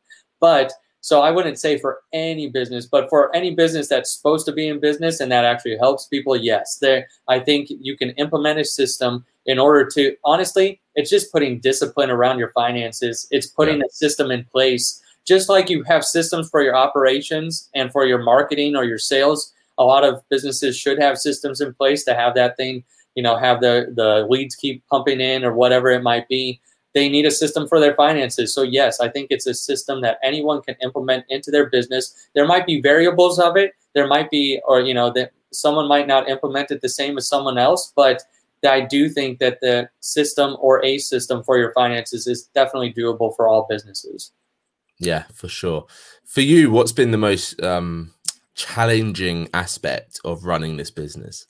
but 0.40 0.72
so 1.00 1.20
i 1.22 1.30
wouldn't 1.30 1.58
say 1.58 1.78
for 1.78 2.00
any 2.12 2.48
business 2.48 2.86
but 2.86 3.08
for 3.08 3.34
any 3.34 3.54
business 3.54 3.88
that's 3.88 4.14
supposed 4.14 4.46
to 4.46 4.52
be 4.52 4.68
in 4.68 4.80
business 4.80 5.20
and 5.20 5.30
that 5.30 5.44
actually 5.44 5.76
helps 5.76 6.06
people 6.06 6.36
yes 6.36 6.78
there 6.80 7.06
i 7.28 7.38
think 7.38 7.68
you 7.80 7.96
can 7.96 8.10
implement 8.10 8.58
a 8.58 8.64
system 8.64 9.24
in 9.46 9.58
order 9.58 9.86
to 9.86 10.14
honestly 10.24 10.80
it's 10.94 11.10
just 11.10 11.32
putting 11.32 11.58
discipline 11.60 12.10
around 12.10 12.38
your 12.38 12.50
finances 12.52 13.26
it's 13.30 13.46
putting 13.46 13.78
yeah. 13.78 13.84
a 13.86 13.90
system 13.90 14.30
in 14.30 14.44
place 14.44 15.02
just 15.26 15.48
like 15.48 15.70
you 15.70 15.82
have 15.84 16.04
systems 16.04 16.48
for 16.48 16.62
your 16.62 16.74
operations 16.74 17.68
and 17.74 17.92
for 17.92 18.06
your 18.06 18.22
marketing 18.22 18.76
or 18.76 18.84
your 18.84 18.98
sales, 18.98 19.52
a 19.78 19.84
lot 19.84 20.04
of 20.04 20.22
businesses 20.28 20.76
should 20.76 21.00
have 21.00 21.18
systems 21.18 21.60
in 21.60 21.72
place 21.74 22.04
to 22.04 22.14
have 22.14 22.34
that 22.34 22.56
thing, 22.56 22.82
you 23.14 23.22
know, 23.22 23.36
have 23.36 23.60
the, 23.60 23.92
the 23.94 24.26
leads 24.28 24.54
keep 24.54 24.86
pumping 24.88 25.20
in 25.20 25.44
or 25.44 25.52
whatever 25.52 25.90
it 25.90 26.02
might 26.02 26.26
be. 26.28 26.60
They 26.94 27.08
need 27.08 27.26
a 27.26 27.30
system 27.30 27.68
for 27.68 27.78
their 27.78 27.94
finances. 27.94 28.52
So, 28.52 28.62
yes, 28.62 29.00
I 29.00 29.08
think 29.08 29.28
it's 29.30 29.46
a 29.46 29.54
system 29.54 30.00
that 30.02 30.18
anyone 30.22 30.60
can 30.62 30.76
implement 30.82 31.24
into 31.28 31.50
their 31.50 31.70
business. 31.70 32.28
There 32.34 32.46
might 32.46 32.66
be 32.66 32.80
variables 32.80 33.38
of 33.38 33.56
it. 33.56 33.72
There 33.94 34.08
might 34.08 34.30
be, 34.30 34.60
or, 34.66 34.80
you 34.80 34.94
know, 34.94 35.12
that 35.12 35.32
someone 35.52 35.88
might 35.88 36.08
not 36.08 36.28
implement 36.28 36.70
it 36.70 36.80
the 36.80 36.88
same 36.88 37.16
as 37.16 37.28
someone 37.28 37.58
else, 37.58 37.92
but 37.94 38.22
I 38.68 38.80
do 38.82 39.08
think 39.08 39.38
that 39.38 39.60
the 39.60 39.88
system 40.00 40.56
or 40.60 40.84
a 40.84 40.98
system 40.98 41.42
for 41.42 41.58
your 41.58 41.72
finances 41.72 42.26
is 42.26 42.44
definitely 42.54 42.92
doable 42.92 43.34
for 43.34 43.48
all 43.48 43.66
businesses. 43.68 44.32
Yeah, 44.98 45.24
for 45.32 45.48
sure. 45.48 45.86
For 46.26 46.42
you, 46.42 46.70
what's 46.70 46.92
been 46.92 47.10
the 47.10 47.18
most 47.18 47.60
um, 47.62 48.12
challenging 48.54 49.48
aspect 49.54 50.20
of 50.24 50.44
running 50.44 50.76
this 50.76 50.90
business? 50.90 51.46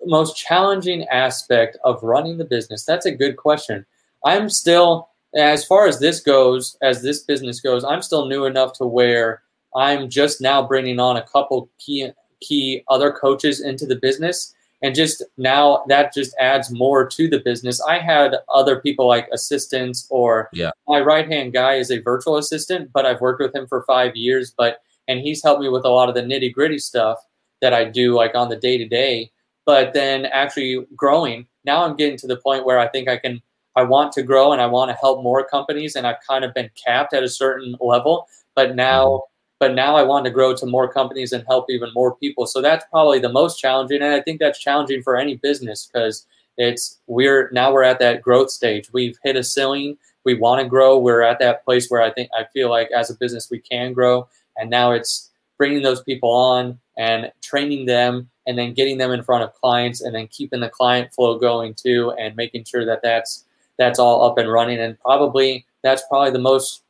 The 0.00 0.10
most 0.10 0.36
challenging 0.36 1.04
aspect 1.08 1.78
of 1.84 2.02
running 2.02 2.36
the 2.36 2.44
business? 2.44 2.84
That's 2.84 3.06
a 3.06 3.12
good 3.12 3.36
question. 3.36 3.86
I'm 4.24 4.48
still, 4.48 5.08
as 5.36 5.64
far 5.64 5.86
as 5.86 5.98
this 5.98 6.20
goes, 6.20 6.76
as 6.82 7.02
this 7.02 7.22
business 7.22 7.60
goes, 7.60 7.84
I'm 7.84 8.02
still 8.02 8.26
new 8.26 8.44
enough 8.44 8.72
to 8.74 8.86
where 8.86 9.42
I'm 9.74 10.08
just 10.08 10.40
now 10.40 10.66
bringing 10.66 11.00
on 11.00 11.16
a 11.16 11.22
couple 11.22 11.70
key 11.78 12.10
key 12.40 12.82
other 12.88 13.12
coaches 13.12 13.60
into 13.60 13.86
the 13.86 13.96
business. 13.96 14.52
And 14.82 14.96
just 14.96 15.22
now 15.38 15.84
that 15.86 16.12
just 16.12 16.34
adds 16.40 16.72
more 16.72 17.06
to 17.06 17.28
the 17.28 17.38
business. 17.38 17.80
I 17.82 17.98
had 17.98 18.36
other 18.52 18.80
people 18.80 19.06
like 19.06 19.28
assistants 19.32 20.06
or 20.10 20.48
yeah. 20.52 20.72
my 20.88 21.00
right 21.00 21.28
hand 21.28 21.52
guy 21.52 21.74
is 21.74 21.90
a 21.90 22.00
virtual 22.00 22.36
assistant 22.36 22.90
but 22.92 23.06
i've 23.06 23.20
worked 23.20 23.40
with 23.40 23.54
him 23.54 23.66
for 23.66 23.84
five 23.84 24.16
years 24.16 24.52
but 24.56 24.80
and 25.08 25.20
he's 25.20 25.42
helped 25.42 25.62
me 25.62 25.68
with 25.68 25.84
a 25.84 25.88
lot 25.88 26.08
of 26.08 26.14
the 26.14 26.22
nitty 26.22 26.52
gritty 26.52 26.78
stuff 26.78 27.18
that 27.60 27.72
i 27.72 27.84
do 27.84 28.14
like 28.14 28.34
on 28.34 28.48
the 28.48 28.56
day 28.56 28.76
to 28.76 28.86
day 28.86 29.30
but 29.64 29.92
then 29.92 30.26
actually 30.26 30.84
growing 30.96 31.46
now 31.64 31.84
i'm 31.84 31.96
getting 31.96 32.18
to 32.18 32.26
the 32.26 32.36
point 32.36 32.66
where 32.66 32.78
i 32.78 32.88
think 32.88 33.08
i 33.08 33.16
can 33.16 33.40
i 33.76 33.82
want 33.82 34.12
to 34.12 34.22
grow 34.22 34.52
and 34.52 34.60
i 34.60 34.66
want 34.66 34.90
to 34.90 34.96
help 34.96 35.22
more 35.22 35.46
companies 35.46 35.96
and 35.96 36.06
i've 36.06 36.20
kind 36.26 36.44
of 36.44 36.52
been 36.54 36.70
capped 36.82 37.14
at 37.14 37.22
a 37.22 37.28
certain 37.28 37.76
level 37.80 38.26
but 38.54 38.74
now 38.74 39.06
mm-hmm 39.06 39.26
but 39.62 39.76
now 39.76 39.94
I 39.94 40.02
want 40.02 40.24
to 40.24 40.30
grow 40.32 40.56
to 40.56 40.66
more 40.66 40.92
companies 40.92 41.30
and 41.32 41.44
help 41.46 41.66
even 41.70 41.92
more 41.94 42.16
people. 42.16 42.46
So 42.46 42.60
that's 42.60 42.84
probably 42.90 43.20
the 43.20 43.28
most 43.28 43.60
challenging, 43.60 44.02
and 44.02 44.12
I 44.12 44.20
think 44.20 44.40
that's 44.40 44.58
challenging 44.58 45.04
for 45.04 45.16
any 45.16 45.36
business 45.36 45.86
because 45.86 46.26
it's 46.58 46.98
we're 47.06 47.48
now 47.52 47.72
we're 47.72 47.84
at 47.84 48.00
that 48.00 48.22
growth 48.22 48.50
stage. 48.50 48.92
We've 48.92 49.16
hit 49.22 49.36
a 49.36 49.44
ceiling. 49.44 49.98
We 50.24 50.34
want 50.34 50.62
to 50.62 50.68
grow. 50.68 50.98
We're 50.98 51.22
at 51.22 51.38
that 51.38 51.64
place 51.64 51.88
where 51.88 52.02
I 52.02 52.10
think 52.10 52.28
I 52.36 52.42
feel 52.52 52.70
like 52.70 52.90
as 52.90 53.08
a 53.08 53.14
business 53.14 53.50
we 53.52 53.60
can 53.60 53.92
grow, 53.92 54.26
and 54.56 54.68
now 54.68 54.90
it's 54.90 55.30
bringing 55.58 55.82
those 55.84 56.02
people 56.02 56.32
on 56.32 56.80
and 56.98 57.30
training 57.40 57.86
them 57.86 58.28
and 58.48 58.58
then 58.58 58.74
getting 58.74 58.98
them 58.98 59.12
in 59.12 59.22
front 59.22 59.44
of 59.44 59.54
clients 59.54 60.00
and 60.00 60.12
then 60.12 60.26
keeping 60.26 60.58
the 60.58 60.68
client 60.68 61.14
flow 61.14 61.38
going 61.38 61.74
too 61.74 62.12
and 62.18 62.34
making 62.34 62.64
sure 62.64 62.84
that 62.84 63.00
that's 63.04 63.44
that's 63.78 63.98
all 63.98 64.24
up 64.24 64.38
and 64.38 64.50
running 64.50 64.78
and 64.78 64.98
probably 65.00 65.64
that's 65.82 66.02
probably 66.08 66.30
the 66.30 66.38
most 66.38 66.82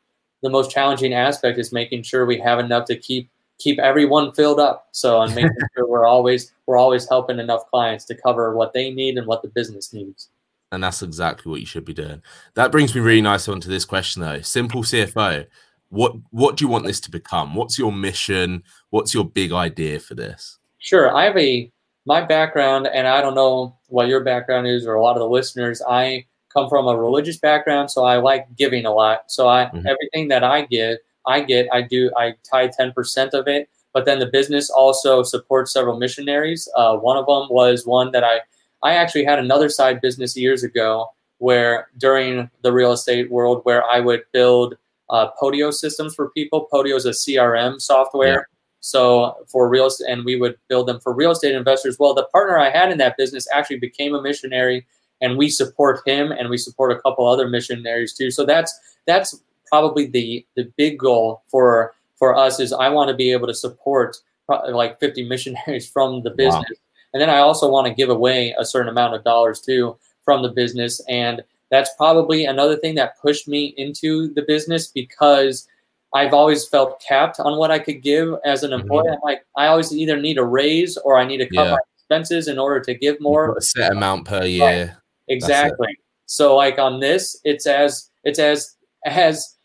the 0.43 0.51
most 0.51 0.71
challenging 0.71 1.15
aspect 1.15 1.59
is 1.59 1.73
making 1.73 2.03
sure 2.03 2.27
we 2.27 2.39
have 2.39 2.59
enough 2.59 2.85
to 2.87 2.97
keep 2.97 3.31
keep 3.59 3.79
everyone 3.79 4.33
filled 4.33 4.61
up. 4.61 4.89
So 4.93 5.21
and 5.23 5.35
making 5.35 5.57
sure 5.75 5.87
we're 5.87 6.07
always 6.07 6.53
we're 6.67 6.77
always 6.77 7.09
helping 7.09 7.39
enough 7.39 7.69
clients 7.71 8.05
to 8.07 8.15
cover 8.15 8.55
what 8.55 8.73
they 8.73 8.91
need 8.91 9.17
and 9.17 9.27
what 9.27 9.43
the 9.43 9.49
business 9.49 9.93
needs. 9.93 10.29
And 10.71 10.83
that's 10.83 11.03
exactly 11.03 11.51
what 11.51 11.61
you 11.61 11.67
should 11.67 11.85
be 11.85 11.95
doing. 11.95 12.23
That 12.55 12.73
brings 12.73 12.95
me 12.95 13.01
really 13.01 13.21
nice 13.21 13.47
onto 13.49 13.69
this 13.69 13.85
question 13.85 14.23
though. 14.23 14.41
Simple 14.41 14.83
CFO, 14.83 15.47
what 15.91 16.15
what 16.31 16.57
do 16.57 16.65
you 16.65 16.69
want 16.69 16.87
this 16.87 17.01
to 17.01 17.11
become? 17.11 17.55
What's 17.55 17.79
your 17.79 17.93
mission? 17.93 18.65
What's 18.91 19.15
your 19.15 19.25
big 19.25 19.53
idea 19.53 20.01
for 20.01 20.15
this? 20.15 20.59
Sure. 20.79 21.15
I 21.15 21.25
have 21.25 21.37
a 21.37 21.71
my 22.05 22.21
background, 22.21 22.89
and 22.89 23.07
I 23.07 23.21
don't 23.21 23.37
know 23.37 23.77
what 23.87 24.09
your 24.09 24.25
background 24.25 24.67
is 24.67 24.87
or 24.87 24.95
a 24.95 25.03
lot 25.03 25.13
of 25.13 25.21
the 25.21 25.29
listeners. 25.29 25.81
I 25.89 26.27
come 26.53 26.69
from 26.69 26.87
a 26.87 26.97
religious 26.97 27.39
background, 27.39 27.91
so 27.91 28.05
I 28.05 28.19
like 28.19 28.57
giving 28.57 28.85
a 28.87 28.93
lot. 28.93 29.31
So 29.31 29.49
I 29.49 29.65
mm-hmm. 29.67 29.87
everything 29.87 30.29
that 30.29 30.45
I 30.45 30.67
give, 30.67 30.99
I 31.27 31.41
get, 31.41 31.69
I 31.73 31.83
do, 31.83 32.11
I 32.17 32.35
tie 32.49 32.69
ten 32.69 32.93
percent 32.93 33.35
of 33.35 33.49
it. 33.49 33.69
But 33.93 34.07
then 34.07 34.19
the 34.19 34.27
business 34.27 34.71
also 34.71 35.23
supports 35.23 35.73
several 35.73 35.99
missionaries. 35.99 36.69
Uh, 36.77 36.97
one 36.97 37.17
of 37.17 37.27
them 37.27 37.49
was 37.51 37.87
one 37.87 38.11
that 38.13 38.25
I, 38.25 38.41
I 38.83 38.95
actually 38.95 39.25
had 39.25 39.39
another 39.39 39.69
side 39.69 40.01
business 40.01 40.37
years 40.37 40.65
ago 40.65 41.11
where 41.39 41.89
during 41.99 42.49
the 42.63 42.73
real 42.73 42.93
estate 42.93 43.31
world 43.31 43.61
where 43.65 43.85
I 43.85 44.01
would 44.01 44.23
build 44.33 44.77
uh, 45.11 45.29
Podio 45.41 45.73
systems 45.73 46.15
for 46.15 46.31
people. 46.31 46.69
Podio 46.73 46.97
is 46.97 47.05
a 47.05 47.11
CRM 47.11 47.81
software. 47.81 48.29
Yeah. 48.33 48.57
So 48.81 49.37
for 49.47 49.69
real 49.69 49.87
estate, 49.87 50.09
and 50.09 50.25
we 50.25 50.37
would 50.37 50.57
build 50.69 50.89
them 50.89 51.01
for 51.01 51.13
real 51.13 51.31
estate 51.31 51.55
investors. 51.55 51.99
Well, 51.99 52.15
the 52.15 52.27
partner 52.33 52.59
I 52.59 52.71
had 52.71 52.91
in 52.91 52.99
that 52.99 53.17
business 53.17 53.47
actually 53.53 53.79
became 53.79 54.15
a 54.15 54.23
missionary 54.23 54.87
and 55.23 55.39
we 55.39 55.49
support 55.49 56.01
him 56.07 56.33
and 56.33 56.51
we 56.51 56.59
support 56.59 56.93
a 56.93 57.01
couple 57.01 57.27
other 57.27 57.49
missionaries 57.49 58.13
too. 58.13 58.31
So 58.31 58.45
that's 58.45 58.79
that's 59.07 59.41
probably 59.69 60.07
the 60.07 60.45
the 60.57 60.71
big 60.77 60.99
goal 60.99 61.43
for 61.47 61.95
for 62.19 62.37
us 62.37 62.61
is 62.61 62.73
I 62.73 62.91
want 62.91 63.09
to 63.09 63.15
be 63.15 63.33
able 63.33 63.47
to 63.47 63.55
support 63.55 64.19
like 64.49 65.01
50 65.01 65.27
missionaries 65.29 65.89
from 65.89 66.23
the 66.23 66.31
business. 66.31 66.65
Wow. 66.69 67.13
And 67.15 67.23
then 67.23 67.31
I 67.31 67.39
also 67.39 67.71
want 67.71 67.87
to 67.87 67.95
give 67.95 68.11
away 68.11 68.55
a 68.59 68.65
certain 68.65 68.89
amount 68.89 69.15
of 69.15 69.25
dollars 69.25 69.61
too 69.61 69.97
from 70.25 70.43
the 70.43 70.51
business 70.51 71.01
and 71.09 71.43
that's 71.71 71.91
probably 71.97 72.45
another 72.45 72.77
thing 72.77 72.97
that 72.97 73.19
pushed 73.19 73.49
me 73.49 73.73
into 73.79 74.33
the 74.35 74.43
business 74.43 74.89
because 74.89 75.67
I've 76.15 76.35
always 76.35 76.69
felt 76.69 77.01
capped 77.01 77.41
on 77.41 77.57
what 77.57 77.71
I 77.71 77.79
could 77.79 78.03
give 78.03 78.35
as 78.45 78.63
an 78.63 78.75
employee. 78.75 79.09
Mm-hmm. 79.09 79.25
Like, 79.25 79.47
I 79.57 79.69
always 79.69 79.91
either 79.91 80.21
need 80.21 80.37
a 80.37 80.45
raise 80.45 80.99
or 80.99 81.17
I 81.17 81.25
need 81.25 81.39
to 81.39 81.47
cut 81.47 81.65
yeah. 81.65 81.71
my 81.71 81.79
expenses 81.97 82.49
in 82.49 82.59
order 82.59 82.81
to 82.81 82.95
give 82.95 83.19
more. 83.21 83.57
a 83.57 83.63
set 83.63 83.93
amount 83.93 84.27
per 84.27 84.45
year. 84.45 85.02
Exactly. 85.33 85.97
So 86.27 86.57
like 86.57 86.79
on 86.79 87.01
this, 87.01 87.41
it's 87.45 87.67
as 87.67 88.11
it's 88.25 88.39
as 88.39 88.77
as 89.05 89.57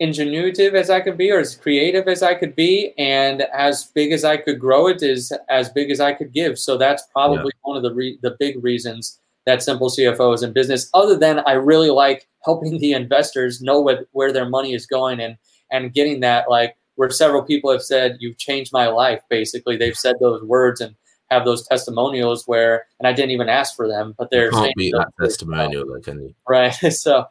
ingenuitive 0.00 0.74
as 0.74 0.90
I 0.90 1.00
could 1.00 1.16
be, 1.16 1.30
or 1.30 1.38
as 1.38 1.54
creative 1.54 2.08
as 2.08 2.22
I 2.22 2.34
could 2.34 2.56
be, 2.56 2.92
and 2.98 3.42
as 3.54 3.84
big 3.94 4.12
as 4.12 4.24
I 4.24 4.36
could 4.36 4.58
grow 4.58 4.88
it 4.88 5.02
is 5.02 5.32
as 5.48 5.68
big 5.70 5.90
as 5.90 6.00
I 6.00 6.12
could 6.12 6.32
give. 6.32 6.58
So 6.58 6.76
that's 6.76 7.04
probably 7.12 7.52
yeah. 7.54 7.60
one 7.62 7.76
of 7.76 7.82
the 7.82 7.94
re- 7.94 8.18
the 8.22 8.36
big 8.38 8.62
reasons 8.62 9.18
that 9.46 9.62
Simple 9.62 9.90
CFO 9.90 10.34
is 10.34 10.42
in 10.42 10.52
business. 10.52 10.88
Other 10.94 11.16
than 11.16 11.40
I 11.46 11.52
really 11.52 11.90
like 11.90 12.28
helping 12.44 12.78
the 12.78 12.92
investors 12.92 13.60
know 13.60 13.80
what, 13.80 14.06
where 14.12 14.32
their 14.32 14.48
money 14.48 14.74
is 14.74 14.86
going 14.86 15.20
and 15.20 15.36
and 15.70 15.94
getting 15.94 16.20
that 16.20 16.50
like 16.50 16.76
where 16.96 17.10
several 17.10 17.42
people 17.42 17.70
have 17.72 17.82
said 17.82 18.18
you've 18.20 18.38
changed 18.38 18.72
my 18.72 18.88
life. 18.88 19.20
Basically, 19.30 19.76
they've 19.76 19.96
said 19.96 20.16
those 20.20 20.42
words 20.42 20.80
and 20.80 20.94
have 21.32 21.44
those 21.44 21.66
testimonials 21.66 22.46
where, 22.46 22.86
and 22.98 23.06
I 23.06 23.12
didn't 23.12 23.30
even 23.30 23.48
ask 23.48 23.74
for 23.74 23.88
them, 23.88 24.14
but 24.18 24.30
they're 24.30 24.50
can't 24.50 24.74
beat 24.76 24.92
that 24.92 25.12
testimonial, 25.20 25.90
like 25.90 26.08
any 26.08 26.34
right. 26.48 26.74
So 26.92 27.26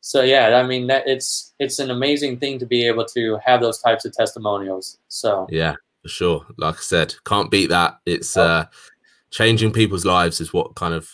so 0.00 0.22
yeah, 0.22 0.56
I 0.56 0.66
mean 0.66 0.88
that 0.88 1.06
it's 1.06 1.54
it's 1.58 1.78
an 1.78 1.90
amazing 1.90 2.38
thing 2.38 2.58
to 2.58 2.66
be 2.66 2.86
able 2.86 3.04
to 3.06 3.38
have 3.44 3.60
those 3.60 3.78
types 3.78 4.04
of 4.04 4.12
testimonials. 4.12 4.98
So 5.08 5.46
yeah, 5.48 5.76
for 6.02 6.08
sure. 6.08 6.46
Like 6.58 6.76
I 6.76 6.80
said, 6.80 7.14
can't 7.24 7.50
beat 7.50 7.70
that. 7.70 8.00
It's 8.04 8.36
oh. 8.36 8.42
uh, 8.42 8.64
changing 9.30 9.72
people's 9.72 10.04
lives 10.04 10.40
is 10.40 10.52
what 10.52 10.74
kind 10.74 10.92
of 10.92 11.08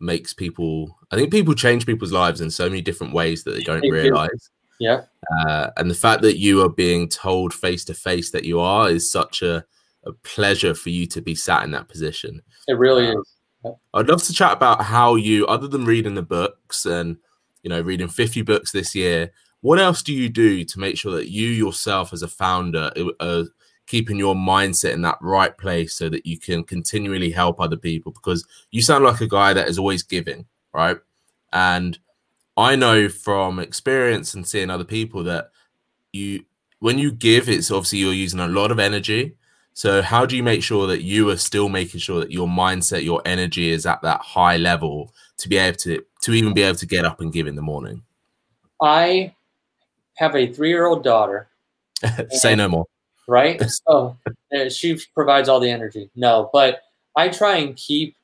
makes 0.00 0.34
people. 0.34 0.98
I 1.10 1.16
think 1.16 1.30
people 1.30 1.54
change 1.54 1.86
people's 1.86 2.12
lives 2.12 2.40
in 2.40 2.50
so 2.50 2.68
many 2.68 2.82
different 2.82 3.14
ways 3.14 3.44
that 3.44 3.52
they 3.52 3.62
don't 3.62 3.80
they 3.80 3.90
realize. 3.90 4.50
Yeah. 4.80 5.02
Uh, 5.40 5.70
and 5.76 5.90
the 5.90 5.94
fact 5.94 6.22
that 6.22 6.38
you 6.38 6.62
are 6.62 6.68
being 6.68 7.08
told 7.08 7.54
face 7.54 7.84
to 7.86 7.94
face 7.94 8.30
that 8.32 8.44
you 8.44 8.60
are 8.60 8.90
is 8.90 9.10
such 9.10 9.40
a, 9.42 9.64
a 10.06 10.12
pleasure 10.12 10.74
for 10.74 10.90
you 10.90 11.06
to 11.06 11.20
be 11.20 11.34
sat 11.34 11.64
in 11.64 11.72
that 11.72 11.88
position. 11.88 12.40
It 12.68 12.78
really 12.78 13.08
uh, 13.08 13.20
is. 13.20 13.34
I'd 13.94 14.08
love 14.08 14.22
to 14.22 14.32
chat 14.32 14.52
about 14.52 14.82
how 14.82 15.16
you, 15.16 15.46
other 15.46 15.66
than 15.66 15.84
reading 15.84 16.14
the 16.14 16.22
books 16.22 16.86
and 16.86 17.16
you 17.66 17.70
know, 17.70 17.80
reading 17.80 18.06
50 18.06 18.42
books 18.42 18.70
this 18.70 18.94
year. 18.94 19.32
What 19.60 19.80
else 19.80 20.00
do 20.00 20.14
you 20.14 20.28
do 20.28 20.62
to 20.62 20.78
make 20.78 20.96
sure 20.96 21.10
that 21.16 21.32
you 21.32 21.48
yourself, 21.48 22.12
as 22.12 22.22
a 22.22 22.28
founder, 22.28 22.92
are 23.18 23.46
keeping 23.88 24.18
your 24.18 24.36
mindset 24.36 24.92
in 24.92 25.02
that 25.02 25.18
right 25.20 25.58
place 25.58 25.92
so 25.96 26.08
that 26.08 26.24
you 26.24 26.38
can 26.38 26.62
continually 26.62 27.32
help 27.32 27.60
other 27.60 27.76
people? 27.76 28.12
Because 28.12 28.46
you 28.70 28.82
sound 28.82 29.02
like 29.02 29.20
a 29.20 29.26
guy 29.26 29.52
that 29.52 29.66
is 29.66 29.80
always 29.80 30.04
giving, 30.04 30.46
right? 30.72 30.98
And 31.52 31.98
I 32.56 32.76
know 32.76 33.08
from 33.08 33.58
experience 33.58 34.32
and 34.34 34.46
seeing 34.46 34.70
other 34.70 34.84
people 34.84 35.24
that 35.24 35.50
you, 36.12 36.44
when 36.78 37.00
you 37.00 37.10
give, 37.10 37.48
it's 37.48 37.72
obviously 37.72 37.98
you're 37.98 38.12
using 38.12 38.38
a 38.38 38.46
lot 38.46 38.70
of 38.70 38.78
energy. 38.78 39.34
So, 39.76 40.00
how 40.00 40.24
do 40.24 40.38
you 40.38 40.42
make 40.42 40.62
sure 40.62 40.86
that 40.86 41.02
you 41.02 41.28
are 41.28 41.36
still 41.36 41.68
making 41.68 42.00
sure 42.00 42.20
that 42.20 42.32
your 42.32 42.48
mindset, 42.48 43.04
your 43.04 43.20
energy 43.26 43.68
is 43.68 43.84
at 43.84 44.00
that 44.00 44.22
high 44.22 44.56
level 44.56 45.12
to 45.36 45.50
be 45.50 45.58
able 45.58 45.76
to 45.80 46.02
to 46.22 46.32
even 46.32 46.54
be 46.54 46.62
able 46.62 46.78
to 46.78 46.86
get 46.86 47.04
up 47.04 47.20
and 47.20 47.30
give 47.30 47.46
in 47.46 47.56
the 47.56 47.62
morning? 47.62 48.02
I 48.80 49.34
have 50.14 50.34
a 50.34 50.50
three 50.50 50.70
year 50.70 50.86
old 50.86 51.04
daughter. 51.04 51.50
Say 52.30 52.54
no 52.56 52.68
more. 52.68 52.86
Right. 53.28 53.62
So 53.86 54.16
uh, 54.56 54.70
she 54.70 54.98
provides 55.14 55.50
all 55.50 55.60
the 55.60 55.70
energy. 55.70 56.08
No, 56.16 56.48
but 56.54 56.80
I 57.14 57.28
try 57.28 57.56
and 57.56 57.76
keep. 57.76 58.16